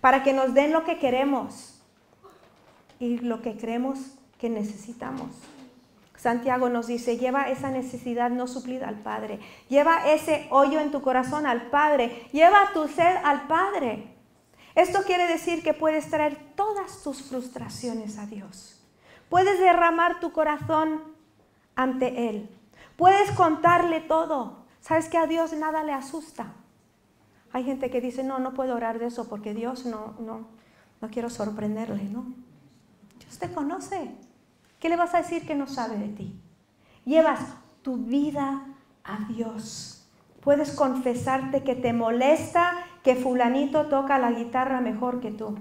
para 0.02 0.22
que 0.22 0.34
nos 0.34 0.54
den 0.54 0.74
lo 0.74 0.84
que 0.84 0.98
queremos 0.98 1.82
y 3.00 3.20
lo 3.20 3.42
que 3.42 3.56
creemos 3.56 4.00
que 4.38 4.50
necesitamos. 4.50 5.30
Santiago 6.24 6.70
nos 6.70 6.88
dice, 6.88 7.18
lleva 7.18 7.50
esa 7.50 7.70
necesidad 7.70 8.30
no 8.30 8.48
suplida 8.48 8.88
al 8.88 8.96
Padre, 8.96 9.42
lleva 9.68 10.10
ese 10.10 10.48
hoyo 10.52 10.80
en 10.80 10.90
tu 10.90 11.02
corazón 11.02 11.46
al 11.46 11.64
Padre, 11.64 12.30
lleva 12.32 12.70
tu 12.74 12.88
sed 12.88 13.18
al 13.26 13.46
Padre. 13.46 14.08
Esto 14.74 15.04
quiere 15.04 15.28
decir 15.28 15.62
que 15.62 15.74
puedes 15.74 16.10
traer 16.10 16.38
todas 16.56 17.04
tus 17.04 17.24
frustraciones 17.24 18.18
a 18.18 18.26
Dios. 18.26 18.82
Puedes 19.28 19.60
derramar 19.60 20.22
tu 20.22 20.32
corazón 20.32 21.02
ante 21.76 22.30
Él. 22.30 22.50
Puedes 22.96 23.30
contarle 23.32 24.00
todo. 24.00 24.64
¿Sabes 24.80 25.10
que 25.10 25.18
a 25.18 25.28
Dios 25.28 25.52
nada 25.52 25.84
le 25.84 25.92
asusta? 25.92 26.54
Hay 27.52 27.66
gente 27.66 27.92
que 27.92 28.00
dice, 28.00 28.24
no, 28.24 28.40
no 28.40 28.54
puedo 28.54 28.76
orar 28.76 28.98
de 28.98 29.08
eso 29.08 29.28
porque 29.28 29.54
Dios 29.54 29.86
no, 29.86 30.16
no, 30.20 30.48
no 31.02 31.10
quiero 31.10 31.30
sorprenderle, 31.30 32.06
¿no? 32.06 32.34
Dios 33.20 33.38
te 33.40 33.52
conoce. 33.52 34.10
¿Qué 34.84 34.90
le 34.90 34.98
vas 34.98 35.16
a 35.16 35.20
decir 35.20 35.48
que 35.48 35.56
no 35.56 35.66
sabe 35.66 35.98
de 35.98 36.10
ti? 36.10 36.38
Llevas 37.06 37.40
tu 37.84 37.96
vida 37.96 38.66
a 39.06 39.26
Dios. 39.30 40.06
Puedes 40.42 40.74
confesarte 40.74 41.64
que 41.64 41.74
te 41.74 41.94
molesta 41.94 42.74
que 43.02 43.16
fulanito 43.16 43.86
toca 43.86 44.20
la 44.20 44.34
guitarra 44.34 44.82
mejor 44.82 45.22
que 45.22 45.32
tú. 45.32 45.56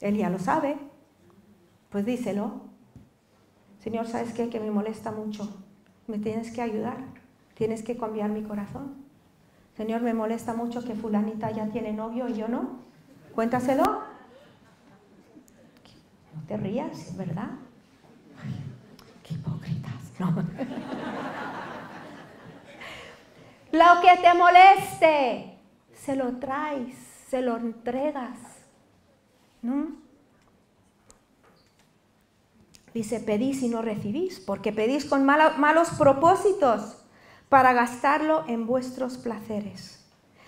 Él 0.00 0.16
ya 0.16 0.30
lo 0.30 0.40
sabe. 0.40 0.78
Pues 1.90 2.04
díselo. 2.04 2.62
Señor, 3.78 4.08
¿sabes 4.08 4.34
qué? 4.34 4.48
Que 4.48 4.58
me 4.58 4.72
molesta 4.72 5.12
mucho. 5.12 5.48
Me 6.08 6.18
tienes 6.18 6.50
que 6.50 6.62
ayudar. 6.62 6.96
Tienes 7.54 7.84
que 7.84 7.96
cambiar 7.96 8.30
mi 8.30 8.42
corazón. 8.42 8.96
Señor, 9.76 10.00
me 10.00 10.12
molesta 10.12 10.54
mucho 10.54 10.84
que 10.84 10.96
fulanita 10.96 11.52
ya 11.52 11.68
tiene 11.68 11.92
novio 11.92 12.28
y 12.28 12.34
yo 12.34 12.48
no. 12.48 12.80
Cuéntaselo 13.32 14.09
te 16.46 16.56
rías, 16.56 17.16
¿verdad? 17.16 17.50
qué 19.22 19.34
hipócritas. 19.34 19.94
Lo 23.72 24.00
que 24.02 24.20
te 24.20 24.34
moleste, 24.34 25.58
se 25.94 26.16
lo 26.16 26.38
traes, 26.38 26.96
se 27.28 27.40
lo 27.40 27.56
entregas. 27.56 28.38
¿No? 29.62 29.92
Dice, 32.92 33.20
pedís 33.20 33.62
y 33.62 33.68
no 33.68 33.82
recibís, 33.82 34.40
porque 34.40 34.72
pedís 34.72 35.04
con 35.04 35.24
malos 35.24 35.90
propósitos 35.90 36.96
para 37.48 37.72
gastarlo 37.72 38.44
en 38.48 38.66
vuestros 38.66 39.16
placeres. 39.16 40.04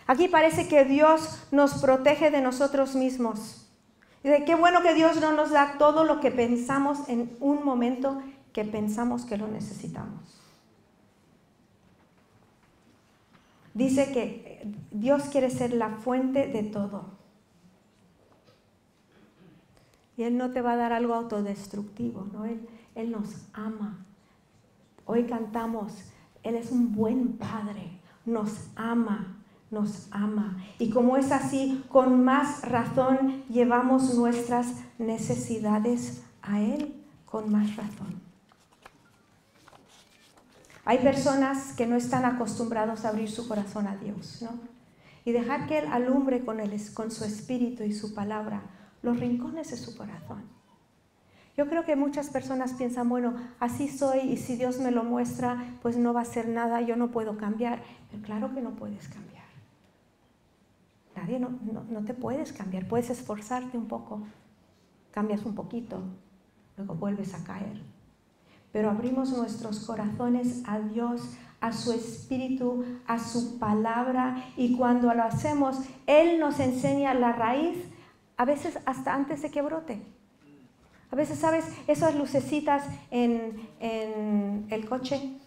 Aquí 0.06 0.26
parece 0.28 0.66
que 0.66 0.84
Dios 0.84 1.46
nos 1.52 1.74
protege 1.74 2.30
de 2.32 2.40
nosotros 2.40 2.96
mismos. 2.96 3.62
Dice, 4.22 4.44
qué 4.44 4.54
bueno 4.54 4.82
que 4.82 4.94
Dios 4.94 5.20
no 5.20 5.32
nos 5.32 5.50
da 5.50 5.78
todo 5.78 6.04
lo 6.04 6.20
que 6.20 6.30
pensamos 6.30 7.08
en 7.08 7.37
un 7.40 7.64
momento 7.64 8.22
que 8.52 8.64
pensamos 8.64 9.24
que 9.24 9.37
lo 9.37 9.48
necesitamos. 9.48 10.38
Dice 13.74 14.12
que 14.12 14.70
Dios 14.90 15.24
quiere 15.24 15.50
ser 15.50 15.72
la 15.72 15.90
fuente 15.90 16.46
de 16.46 16.62
todo. 16.62 17.06
Y 20.16 20.24
Él 20.24 20.37
no 20.37 20.50
te 20.50 20.61
va 20.61 20.72
a 20.72 20.76
dar 20.76 20.92
algo 20.92 21.14
autodestructivo, 21.14 22.28
¿no? 22.32 22.44
Él, 22.44 22.68
Él 22.94 23.11
nos 23.11 23.48
ama. 23.54 24.04
Hoy 25.06 25.24
cantamos, 25.24 26.12
Él 26.42 26.54
es 26.54 26.70
un 26.70 26.94
buen 26.94 27.38
Padre, 27.38 27.98
nos 28.24 28.68
ama 28.76 29.41
nos 29.72 30.06
ama. 30.12 30.62
Y 30.78 30.90
como 30.90 31.16
es 31.16 31.32
así, 31.32 31.82
con 31.88 32.22
más 32.22 32.62
razón 32.62 33.42
llevamos 33.48 34.14
nuestras 34.14 34.74
necesidades 34.98 36.22
a 36.42 36.61
Él, 36.61 36.94
con 37.24 37.50
más 37.50 37.74
razón. 37.76 38.20
Hay 40.85 40.98
personas 40.98 41.72
que 41.72 41.87
no 41.87 41.96
están 41.96 42.24
acostumbrados 42.24 43.04
a 43.04 43.08
abrir 43.08 43.30
su 43.30 43.48
corazón 43.48 43.87
a 43.87 43.96
Dios, 43.96 44.42
¿no? 44.42 44.50
Y 45.24 45.32
dejar 45.32 45.66
que 45.66 45.78
Él 45.78 45.87
alumbre 45.90 46.44
con, 46.44 46.58
con 46.94 47.11
su 47.11 47.24
espíritu 47.24 47.82
y 47.82 47.92
su 47.92 48.14
palabra 48.14 48.62
los 49.02 49.18
rincones 49.18 49.70
de 49.70 49.76
su 49.76 49.96
corazón. 49.96 50.42
Yo 51.56 51.68
creo 51.68 51.85
que 51.85 51.96
muchas 51.96 52.30
personas 52.30 52.72
piensan, 52.72 53.08
bueno, 53.08 53.35
así 53.61 53.88
soy 53.88 54.20
y 54.20 54.37
si 54.37 54.56
Dios 54.56 54.78
me 54.78 54.90
lo 54.90 55.04
muestra, 55.04 55.76
pues 55.82 55.96
no 55.96 56.12
va 56.14 56.22
a 56.22 56.24
ser 56.24 56.48
nada, 56.48 56.80
yo 56.80 56.96
no 56.96 57.11
puedo 57.11 57.37
cambiar. 57.37 57.82
Pero 58.11 58.22
claro 58.22 58.54
que 58.54 58.62
no 58.62 58.70
puedes 58.70 59.08
cambiar. 59.08 59.31
Nadie, 61.14 61.38
no, 61.38 61.51
no, 61.51 62.05
te 62.05 62.14
puedes 62.14 62.53
cambiar, 62.53 62.88
puedes 62.88 63.11
esforzarte 63.11 63.77
un 63.77 63.87
poco, 63.87 64.22
cambias 65.11 65.44
un 65.44 65.55
poquito, 65.55 66.03
luego 66.77 66.94
vuelves 66.94 67.35
a 67.35 67.44
caer. 67.44 67.83
Pero 68.72 68.90
abrimos 68.90 69.31
nuestros 69.37 69.81
corazones 69.81 70.62
a 70.66 70.81
Dios, 70.81 71.37
a 71.61 71.72
su 71.72 71.92
espíritu, 71.92 72.85
a 73.07 73.18
su 73.18 73.59
palabra 73.59 74.42
y 74.57 74.77
cuando 74.77 75.12
lo 75.12 75.22
hacemos, 75.22 75.79
Él 76.07 76.40
nos 76.40 76.59
enseña 76.61 77.12
la 77.12 77.33
raíz, 77.33 77.77
a 78.38 78.44
veces 78.46 78.79
hasta 78.87 79.14
antes 79.14 79.42
de 79.42 79.51
que 79.51 79.61
brote. 79.61 80.03
A 81.11 81.14
veces, 81.14 81.38
¿sabes? 81.38 81.66
Esas 81.87 82.14
lucecitas 82.14 82.85
en, 83.11 83.68
en 83.81 84.66
el 84.70 84.88
coche, 84.88 85.38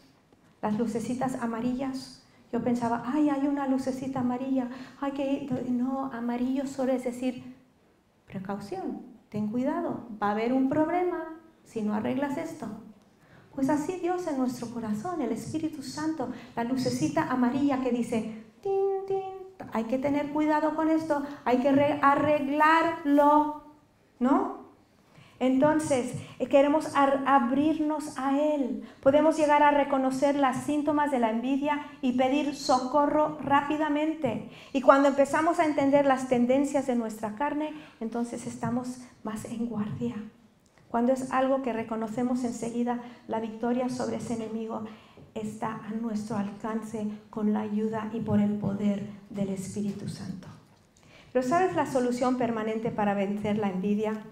las 0.62 0.78
lucecitas 0.78 1.34
amarillas, 1.42 2.25
yo 2.56 2.64
pensaba, 2.64 3.04
ay, 3.06 3.30
hay 3.30 3.48
una 3.48 3.68
lucecita 3.68 4.22
amarilla, 4.22 4.70
ay, 5.02 5.12
que 5.12 5.66
no, 5.70 6.10
amarillo 6.14 6.66
solo 6.66 6.94
es 6.94 7.04
decir, 7.04 7.54
precaución, 8.26 9.02
ten 9.28 9.50
cuidado, 9.50 10.08
va 10.24 10.30
a 10.30 10.32
haber 10.32 10.54
un 10.54 10.70
problema 10.70 11.38
si 11.66 11.82
no 11.82 11.94
arreglas 11.94 12.38
esto. 12.38 12.68
Pues 13.54 13.70
así 13.70 13.98
Dios 13.98 14.26
en 14.28 14.38
nuestro 14.38 14.70
corazón, 14.70 15.20
el 15.20 15.34
Espíritu 15.34 15.84
Santo, 15.84 16.30
la 16.56 16.64
lucecita 16.64 17.30
amarilla 17.30 17.82
que 17.82 17.92
dice, 17.92 18.46
tin, 18.62 19.06
tin, 19.06 19.68
hay 19.74 19.84
que 19.84 19.98
tener 19.98 20.32
cuidado 20.32 20.76
con 20.76 20.88
esto, 20.90 21.24
hay 21.44 21.58
que 21.58 21.68
arreglarlo, 22.02 23.64
¿no? 24.20 24.65
Entonces, 25.40 26.14
eh, 26.40 26.48
queremos 26.48 26.88
abrirnos 26.96 28.18
a 28.18 28.40
Él. 28.40 28.84
Podemos 29.02 29.38
llegar 29.38 29.64
a 29.64 29.72
reconocer 29.72 30.36
los 30.36 30.56
síntomas 30.58 31.12
de 31.12 31.20
la 31.20 31.32
envidia 31.32 31.86
y 32.02 32.14
pedir 32.14 32.56
socorro 32.56 33.38
rápidamente. 33.42 34.50
Y 34.72 34.82
cuando 34.82 35.10
empezamos 35.10 35.60
a 35.60 35.66
entender 35.66 36.06
las 36.06 36.30
tendencias 36.30 36.88
de 36.88 36.96
nuestra 36.96 37.36
carne, 37.36 37.74
entonces 38.00 38.48
estamos 38.48 39.02
más 39.24 39.46
en 39.46 39.66
guardia. 39.68 40.16
Cuando 40.88 41.12
es 41.12 41.32
algo 41.34 41.62
que 41.62 41.74
reconocemos 41.74 42.46
enseguida, 42.46 43.02
la 43.28 43.42
victoria 43.42 43.90
sobre 43.90 44.18
ese 44.18 44.36
enemigo 44.36 44.86
está 45.34 45.82
a 45.86 45.90
nuestro 45.90 46.38
alcance 46.38 47.08
con 47.30 47.52
la 47.52 47.60
ayuda 47.60 48.10
y 48.14 48.22
por 48.22 48.40
el 48.40 48.54
poder 48.58 49.06
del 49.30 49.50
Espíritu 49.50 50.08
Santo. 50.08 50.48
Pero 51.34 51.46
¿sabes 51.46 51.76
la 51.76 51.86
solución 51.86 52.38
permanente 52.38 52.92
para 52.92 53.14
vencer 53.14 53.58
la 53.58 53.70
envidia? 53.70 54.24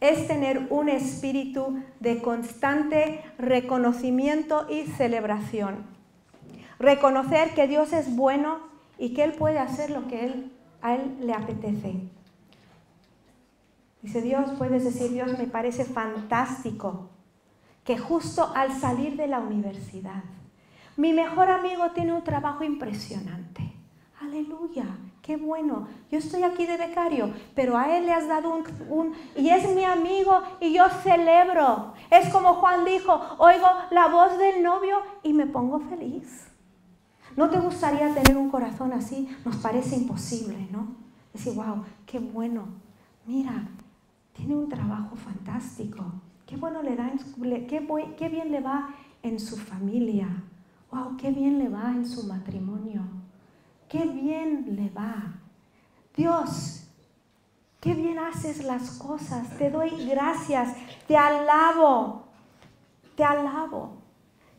Es 0.00 0.28
tener 0.28 0.68
un 0.70 0.88
espíritu 0.88 1.82
de 2.00 2.22
constante 2.22 3.22
reconocimiento 3.38 4.66
y 4.70 4.84
celebración. 4.84 5.84
Reconocer 6.78 7.54
que 7.54 7.66
Dios 7.66 7.92
es 7.92 8.14
bueno 8.14 8.58
y 8.98 9.14
que 9.14 9.24
Él 9.24 9.32
puede 9.32 9.58
hacer 9.58 9.90
lo 9.90 10.06
que 10.06 10.50
a 10.82 10.94
Él 10.94 11.16
le 11.20 11.32
apetece. 11.32 11.94
Dice 14.02 14.22
Dios, 14.22 14.50
puedes 14.56 14.84
decir, 14.84 15.10
Dios 15.10 15.36
me 15.38 15.46
parece 15.46 15.84
fantástico 15.84 17.08
que 17.84 17.98
justo 17.98 18.52
al 18.54 18.72
salir 18.78 19.16
de 19.16 19.26
la 19.26 19.40
universidad, 19.40 20.22
mi 20.96 21.12
mejor 21.12 21.48
amigo 21.48 21.90
tiene 21.92 22.12
un 22.12 22.22
trabajo 22.22 22.62
impresionante. 22.64 23.77
Aleluya, 24.20 24.84
qué 25.22 25.36
bueno. 25.36 25.86
Yo 26.10 26.18
estoy 26.18 26.42
aquí 26.42 26.66
de 26.66 26.76
becario, 26.76 27.32
pero 27.54 27.78
a 27.78 27.96
él 27.96 28.06
le 28.06 28.12
has 28.12 28.26
dado 28.26 28.52
un, 28.88 29.12
Y 29.36 29.50
es 29.50 29.72
mi 29.74 29.84
amigo 29.84 30.40
y 30.60 30.72
yo 30.72 30.88
celebro. 31.04 31.92
Es 32.10 32.28
como 32.30 32.54
Juan 32.54 32.84
dijo, 32.84 33.20
oigo 33.38 33.66
la 33.92 34.08
voz 34.08 34.36
del 34.36 34.62
novio 34.62 34.96
y 35.22 35.32
me 35.32 35.46
pongo 35.46 35.78
feliz. 35.78 36.48
¿No 37.36 37.48
te 37.48 37.60
gustaría 37.60 38.12
tener 38.12 38.36
un 38.36 38.50
corazón 38.50 38.92
así? 38.92 39.28
Nos 39.44 39.56
parece 39.58 39.94
imposible, 39.94 40.68
¿no? 40.72 40.88
Decir, 41.32 41.54
wow, 41.54 41.84
qué 42.04 42.18
bueno. 42.18 42.66
Mira, 43.24 43.68
tiene 44.32 44.56
un 44.56 44.68
trabajo 44.68 45.14
fantástico. 45.14 46.04
Qué 46.44 46.56
bueno 46.56 46.82
le 46.82 46.96
da, 46.96 47.12
qué, 47.68 47.86
qué 48.16 48.28
bien 48.28 48.50
le 48.50 48.60
va 48.60 48.88
en 49.22 49.38
su 49.38 49.56
familia. 49.56 50.28
Wow, 50.90 51.16
qué 51.16 51.30
bien 51.30 51.60
le 51.60 51.68
va 51.68 51.92
en 51.92 52.04
su 52.08 52.26
matrimonio. 52.26 53.17
Qué 53.88 54.04
bien 54.04 54.76
le 54.76 54.90
va. 54.90 55.34
Dios, 56.16 56.88
qué 57.80 57.94
bien 57.94 58.18
haces 58.18 58.64
las 58.64 58.90
cosas. 58.98 59.56
Te 59.56 59.70
doy 59.70 59.90
gracias. 60.06 60.74
Te 61.06 61.16
alabo. 61.16 62.24
Te 63.16 63.24
alabo. 63.24 63.98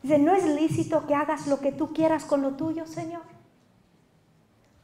Dice, 0.02 0.18
no 0.18 0.34
es 0.34 0.44
lícito 0.44 1.06
que 1.06 1.14
hagas 1.14 1.46
lo 1.46 1.60
que 1.60 1.72
tú 1.72 1.92
quieras 1.92 2.24
con 2.24 2.42
lo 2.42 2.52
tuyo, 2.52 2.86
Señor. 2.86 3.22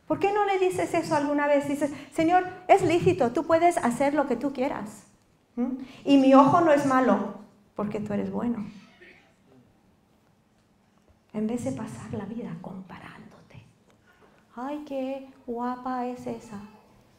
¿Por 0.07 0.21
qué 0.21 0.33
no 0.33 0.45
le 0.45 0.59
dices 0.59 0.95
eso 0.95 1.17
alguna 1.17 1.47
vez? 1.47 1.69
Dices, 1.69 1.93
Señor, 2.13 2.45
es 2.69 2.83
lícito, 2.83 3.33
tú 3.33 3.45
puedes 3.45 3.77
hacer 3.79 4.15
lo 4.15 4.27
que 4.27 4.37
tú 4.37 4.53
quieras. 4.53 5.07
Y 6.05 6.19
mi 6.19 6.35
ojo 6.35 6.61
no 6.61 6.71
es 6.71 6.87
malo, 6.87 7.35
porque 7.75 7.99
tú 7.99 8.13
eres 8.13 8.31
bueno. 8.31 8.67
En 11.33 11.47
vez 11.47 11.65
de 11.65 11.73
pasar 11.73 12.13
la 12.13 12.27
vida 12.27 12.57
comparándote. 12.61 13.16
Ay, 14.57 14.85
qué 14.89 15.29
guapa 15.47 16.07
es 16.07 16.27
esa. 16.27 16.59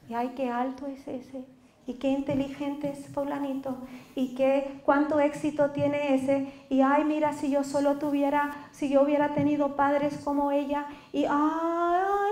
Y 0.09 0.15
ay, 0.15 0.33
qué 0.35 0.49
alto 0.49 0.87
es 0.87 1.07
ese. 1.07 1.45
Y 1.85 1.93
qué 1.93 2.09
inteligente 2.09 2.89
es 2.89 3.07
fulanito. 3.13 3.77
Y 4.15 4.33
qué 4.33 4.81
cuánto 4.83 5.19
éxito 5.19 5.69
tiene 5.69 6.15
ese. 6.15 6.51
Y 6.69 6.81
ay, 6.81 7.03
mira, 7.03 7.33
si 7.33 7.51
yo 7.51 7.63
solo 7.63 7.97
tuviera, 7.97 8.69
si 8.71 8.89
yo 8.89 9.03
hubiera 9.03 9.35
tenido 9.35 9.75
padres 9.75 10.17
como 10.23 10.51
ella. 10.51 10.87
Y 11.13 11.25
ay, 11.25 11.29
ay 11.29 12.31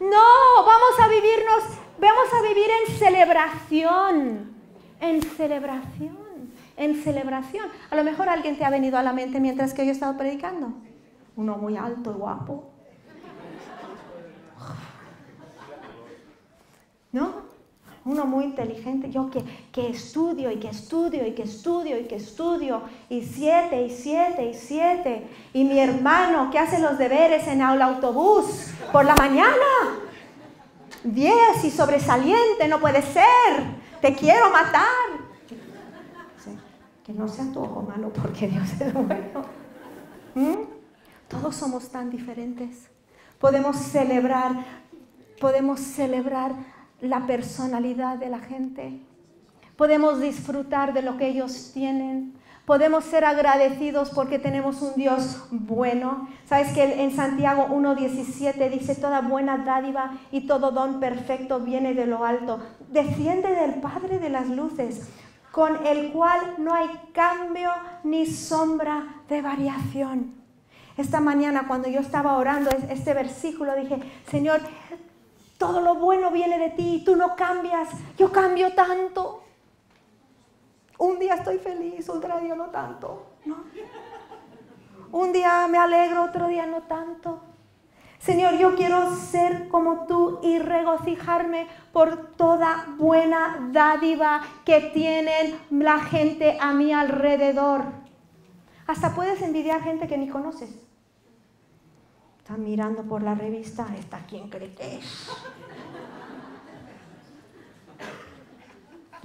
No, 0.00 0.64
vamos 0.66 1.00
a 1.00 1.08
vivirnos, 1.08 1.64
vamos 2.00 2.32
a 2.32 2.40
vivir 2.48 2.70
en 2.70 2.94
celebración, 2.96 4.54
en 5.00 5.22
celebración, 5.22 6.21
en 6.84 7.02
celebración. 7.02 7.66
A 7.90 7.96
lo 7.96 8.04
mejor 8.04 8.28
alguien 8.28 8.56
te 8.56 8.64
ha 8.64 8.70
venido 8.70 8.98
a 8.98 9.02
la 9.02 9.12
mente 9.12 9.40
mientras 9.40 9.74
que 9.74 9.84
yo 9.84 9.90
he 9.90 9.94
estado 9.94 10.16
predicando. 10.16 10.72
Uno 11.36 11.56
muy 11.56 11.76
alto 11.76 12.12
y 12.12 12.18
guapo. 12.18 12.70
¿No? 17.12 17.52
uno 18.04 18.24
muy 18.24 18.44
inteligente, 18.44 19.10
yo 19.10 19.30
que, 19.30 19.44
que, 19.70 19.88
estudio 19.88 20.50
y 20.50 20.56
que 20.56 20.68
estudio 20.68 21.26
y 21.26 21.32
que 21.32 21.42
estudio 21.42 22.00
y 22.00 22.04
que 22.04 22.16
estudio, 22.16 22.82
y 23.08 23.22
siete 23.22 23.82
y 23.82 23.90
siete 23.90 24.50
y 24.50 24.54
siete, 24.54 25.28
y 25.52 25.64
mi 25.64 25.78
hermano 25.78 26.50
que 26.50 26.58
hace 26.58 26.80
los 26.80 26.98
deberes 26.98 27.46
en 27.46 27.60
el 27.60 27.80
autobús 27.80 28.70
por 28.90 29.04
la 29.04 29.14
mañana, 29.14 30.00
diez 31.04 31.64
y 31.64 31.70
sobresaliente, 31.70 32.66
no 32.68 32.80
puede 32.80 33.02
ser, 33.02 33.22
te 34.00 34.14
quiero 34.14 34.50
matar. 34.50 35.11
Que 37.04 37.12
no 37.12 37.28
sea 37.28 37.50
tu 37.52 37.60
ojo 37.60 37.82
malo 37.82 38.12
porque 38.12 38.48
Dios 38.48 38.80
es 38.80 38.92
bueno. 38.92 39.44
¿Mm? 40.34 40.56
Todos 41.28 41.56
somos 41.56 41.88
tan 41.88 42.10
diferentes. 42.10 42.88
Podemos 43.38 43.76
celebrar, 43.76 44.52
podemos 45.40 45.80
celebrar 45.80 46.52
la 47.00 47.26
personalidad 47.26 48.18
de 48.18 48.28
la 48.28 48.38
gente. 48.38 49.00
Podemos 49.76 50.20
disfrutar 50.20 50.92
de 50.92 51.02
lo 51.02 51.16
que 51.16 51.26
ellos 51.26 51.72
tienen. 51.74 52.34
Podemos 52.64 53.04
ser 53.04 53.24
agradecidos 53.24 54.10
porque 54.10 54.38
tenemos 54.38 54.80
un 54.82 54.94
Dios 54.94 55.44
bueno. 55.50 56.28
Sabes 56.46 56.72
que 56.72 57.02
en 57.02 57.10
Santiago 57.10 57.66
1.17 57.66 58.70
dice, 58.70 58.94
toda 58.94 59.20
buena 59.20 59.58
dádiva 59.58 60.12
y 60.30 60.42
todo 60.46 60.70
don 60.70 61.00
perfecto 61.00 61.58
viene 61.58 61.94
de 61.94 62.06
lo 62.06 62.24
alto. 62.24 62.60
Desciende 62.92 63.52
del 63.52 63.80
Padre 63.80 64.20
de 64.20 64.28
las 64.28 64.48
Luces, 64.48 65.08
con 65.52 65.86
el 65.86 66.10
cual 66.12 66.54
no 66.58 66.74
hay 66.74 66.88
cambio 67.12 67.70
ni 68.02 68.26
sombra 68.26 69.22
de 69.28 69.42
variación. 69.42 70.34
Esta 70.96 71.20
mañana 71.20 71.68
cuando 71.68 71.88
yo 71.88 72.00
estaba 72.00 72.36
orando 72.38 72.70
este 72.88 73.14
versículo 73.14 73.74
dije, 73.76 74.00
Señor, 74.30 74.60
todo 75.58 75.80
lo 75.80 75.94
bueno 75.94 76.30
viene 76.30 76.58
de 76.58 76.70
ti 76.70 77.02
tú 77.04 77.16
no 77.16 77.36
cambias. 77.36 77.88
Yo 78.18 78.32
cambio 78.32 78.74
tanto. 78.74 79.44
Un 80.98 81.18
día 81.18 81.34
estoy 81.34 81.58
feliz, 81.58 82.08
otro 82.08 82.40
día 82.40 82.54
no 82.54 82.66
tanto. 82.66 83.26
Un 85.12 85.32
día 85.32 85.68
me 85.68 85.78
alegro, 85.78 86.24
otro 86.24 86.48
día 86.48 86.64
no 86.66 86.82
tanto. 86.82 87.51
Señor, 88.22 88.56
yo 88.56 88.76
quiero 88.76 89.16
ser 89.16 89.66
como 89.66 90.06
tú 90.06 90.38
y 90.44 90.60
regocijarme 90.60 91.66
por 91.92 92.36
toda 92.36 92.86
buena 92.96 93.68
dádiva 93.72 94.42
que 94.64 94.80
tienen 94.94 95.58
la 95.70 95.98
gente 95.98 96.56
a 96.60 96.72
mi 96.72 96.92
alrededor. 96.92 97.82
Hasta 98.86 99.16
puedes 99.16 99.42
envidiar 99.42 99.82
gente 99.82 100.06
que 100.06 100.16
ni 100.16 100.28
conoces. 100.28 100.70
Están 102.38 102.62
mirando 102.62 103.02
por 103.02 103.24
la 103.24 103.34
revista, 103.34 103.88
¿esta 103.98 104.20
quién 104.28 104.48
cree 104.50 104.72
que? 104.72 105.00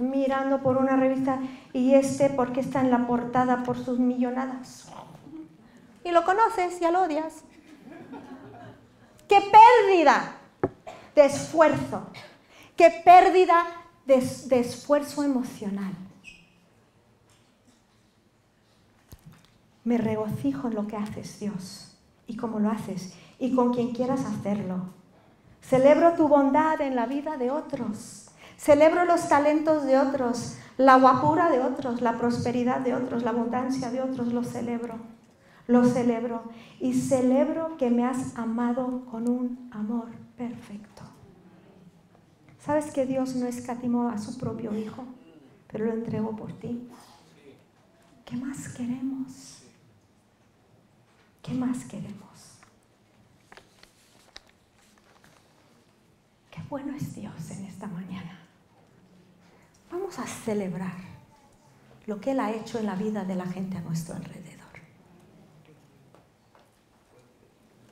Mirando 0.00 0.60
por 0.60 0.76
una 0.76 0.96
revista 0.96 1.38
y 1.72 1.94
este 1.94 2.30
porque 2.30 2.58
está 2.58 2.80
en 2.80 2.90
la 2.90 3.06
portada 3.06 3.62
por 3.62 3.78
sus 3.78 4.00
millonadas. 4.00 4.90
Y 6.02 6.10
lo 6.10 6.24
conoces, 6.24 6.80
ya 6.80 6.90
lo 6.90 7.02
odias. 7.02 7.44
¡Qué 9.28 9.40
pérdida 9.40 10.36
de 11.14 11.26
esfuerzo! 11.26 12.06
¡Qué 12.76 12.90
pérdida 13.04 13.66
de, 14.06 14.16
esfuerzo 14.58 15.22
emocional! 15.22 15.92
Me 19.84 19.98
regocijo 19.98 20.68
en 20.68 20.74
lo 20.74 20.86
que 20.86 20.96
haces, 20.96 21.40
Dios 21.40 21.96
y 22.26 22.36
cómo 22.36 22.58
lo 22.58 22.70
haces 22.70 23.14
y 23.38 23.54
con 23.54 23.74
quien 23.74 23.92
quieras 23.92 24.24
hacerlo. 24.24 24.94
Celebro 25.60 26.14
tu 26.14 26.28
bondad 26.28 26.80
en 26.80 26.96
la 26.96 27.06
vida 27.06 27.36
de 27.36 27.50
otros. 27.50 28.30
Celebro 28.56 29.04
los 29.04 29.28
talentos 29.28 29.84
de 29.84 29.98
otros, 29.98 30.56
la 30.78 30.96
guapura 30.96 31.50
de 31.50 31.60
otros, 31.60 32.00
la 32.00 32.18
prosperidad 32.18 32.80
de 32.80 32.94
otros, 32.94 33.22
la 33.22 33.30
abundancia 33.30 33.90
de 33.90 34.00
otros, 34.00 34.28
lo 34.28 34.42
celebro. 34.42 35.17
Lo 35.68 35.84
celebro 35.84 36.42
y 36.80 36.94
celebro 36.94 37.76
que 37.76 37.90
me 37.90 38.04
has 38.04 38.36
amado 38.36 39.04
con 39.04 39.28
un 39.28 39.68
amor 39.70 40.08
perfecto. 40.36 41.02
¿Sabes 42.58 42.90
que 42.90 43.06
Dios 43.06 43.36
no 43.36 43.46
escatimó 43.46 44.08
a 44.08 44.18
su 44.18 44.38
propio 44.38 44.76
Hijo, 44.76 45.04
pero 45.70 45.84
lo 45.84 45.92
entregó 45.92 46.34
por 46.34 46.52
ti? 46.54 46.88
¿Qué 48.24 48.36
más 48.36 48.68
queremos? 48.70 49.62
¿Qué 51.42 51.52
más 51.52 51.84
queremos? 51.84 52.58
Qué 56.50 56.62
bueno 56.70 56.94
es 56.94 57.14
Dios 57.14 57.50
en 57.50 57.66
esta 57.66 57.86
mañana. 57.86 58.38
Vamos 59.90 60.18
a 60.18 60.26
celebrar 60.26 60.96
lo 62.06 62.20
que 62.20 62.30
Él 62.30 62.40
ha 62.40 62.52
hecho 62.52 62.78
en 62.78 62.86
la 62.86 62.96
vida 62.96 63.24
de 63.24 63.34
la 63.34 63.46
gente 63.46 63.76
a 63.76 63.82
nuestro 63.82 64.16
alrededor. 64.16 64.37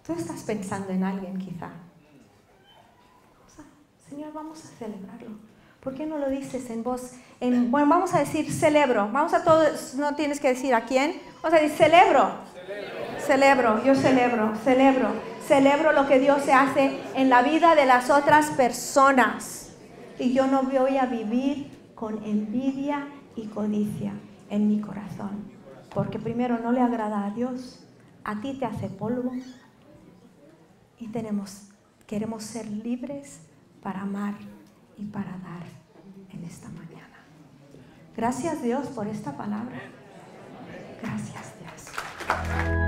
Tú 0.06 0.12
estás 0.12 0.42
pensando 0.42 0.90
en 0.90 1.02
alguien 1.02 1.36
quizá. 1.38 1.70
Señor, 4.08 4.32
vamos 4.32 4.64
a 4.64 4.68
celebrarlo. 4.78 5.30
¿Por 5.80 5.94
qué 5.94 6.06
no 6.06 6.18
lo 6.18 6.30
dices 6.30 6.70
en 6.70 6.84
voz? 6.84 7.12
En, 7.40 7.72
bueno, 7.72 7.88
vamos 7.88 8.14
a 8.14 8.20
decir 8.20 8.52
celebro. 8.52 9.10
Vamos 9.10 9.34
a 9.34 9.42
todos, 9.42 9.94
no 9.94 10.14
tienes 10.14 10.38
que 10.38 10.48
decir 10.48 10.74
a 10.74 10.84
quién. 10.84 11.20
Vamos 11.42 11.58
a 11.58 11.62
decir 11.62 11.76
celebro. 11.76 12.30
Celebro, 13.26 13.80
celebro 13.80 13.84
yo 13.84 13.94
celebro, 13.96 14.54
celebro. 14.62 15.08
Celebro 15.44 15.92
lo 15.92 16.06
que 16.06 16.20
Dios 16.20 16.42
se 16.42 16.52
hace 16.52 17.00
en 17.14 17.28
la 17.28 17.42
vida 17.42 17.74
de 17.74 17.86
las 17.86 18.08
otras 18.08 18.50
personas. 18.50 19.72
Y 20.18 20.32
yo 20.32 20.46
no 20.46 20.62
voy 20.62 20.98
a 20.98 21.06
vivir 21.06 21.70
con 21.96 22.22
envidia 22.24 23.08
y 23.34 23.46
codicia 23.46 24.12
en 24.50 24.68
mi 24.68 24.80
corazón. 24.80 25.50
Porque 25.92 26.20
primero 26.20 26.58
no 26.58 26.70
le 26.70 26.80
agrada 26.80 27.26
a 27.26 27.30
Dios. 27.30 27.84
A 28.24 28.40
ti 28.40 28.54
te 28.54 28.66
hace 28.66 28.88
polvo, 28.88 29.32
y 30.98 31.08
tenemos, 31.08 31.68
queremos 32.06 32.42
ser 32.44 32.66
libres 32.66 33.40
para 33.82 34.02
amar 34.02 34.34
y 34.96 35.04
para 35.06 35.32
dar 35.38 35.66
en 36.32 36.44
esta 36.44 36.68
mañana. 36.68 37.24
Gracias 38.16 38.62
Dios 38.62 38.86
por 38.88 39.06
esta 39.06 39.36
palabra. 39.36 39.80
Gracias 41.02 41.52
Dios. 41.60 42.85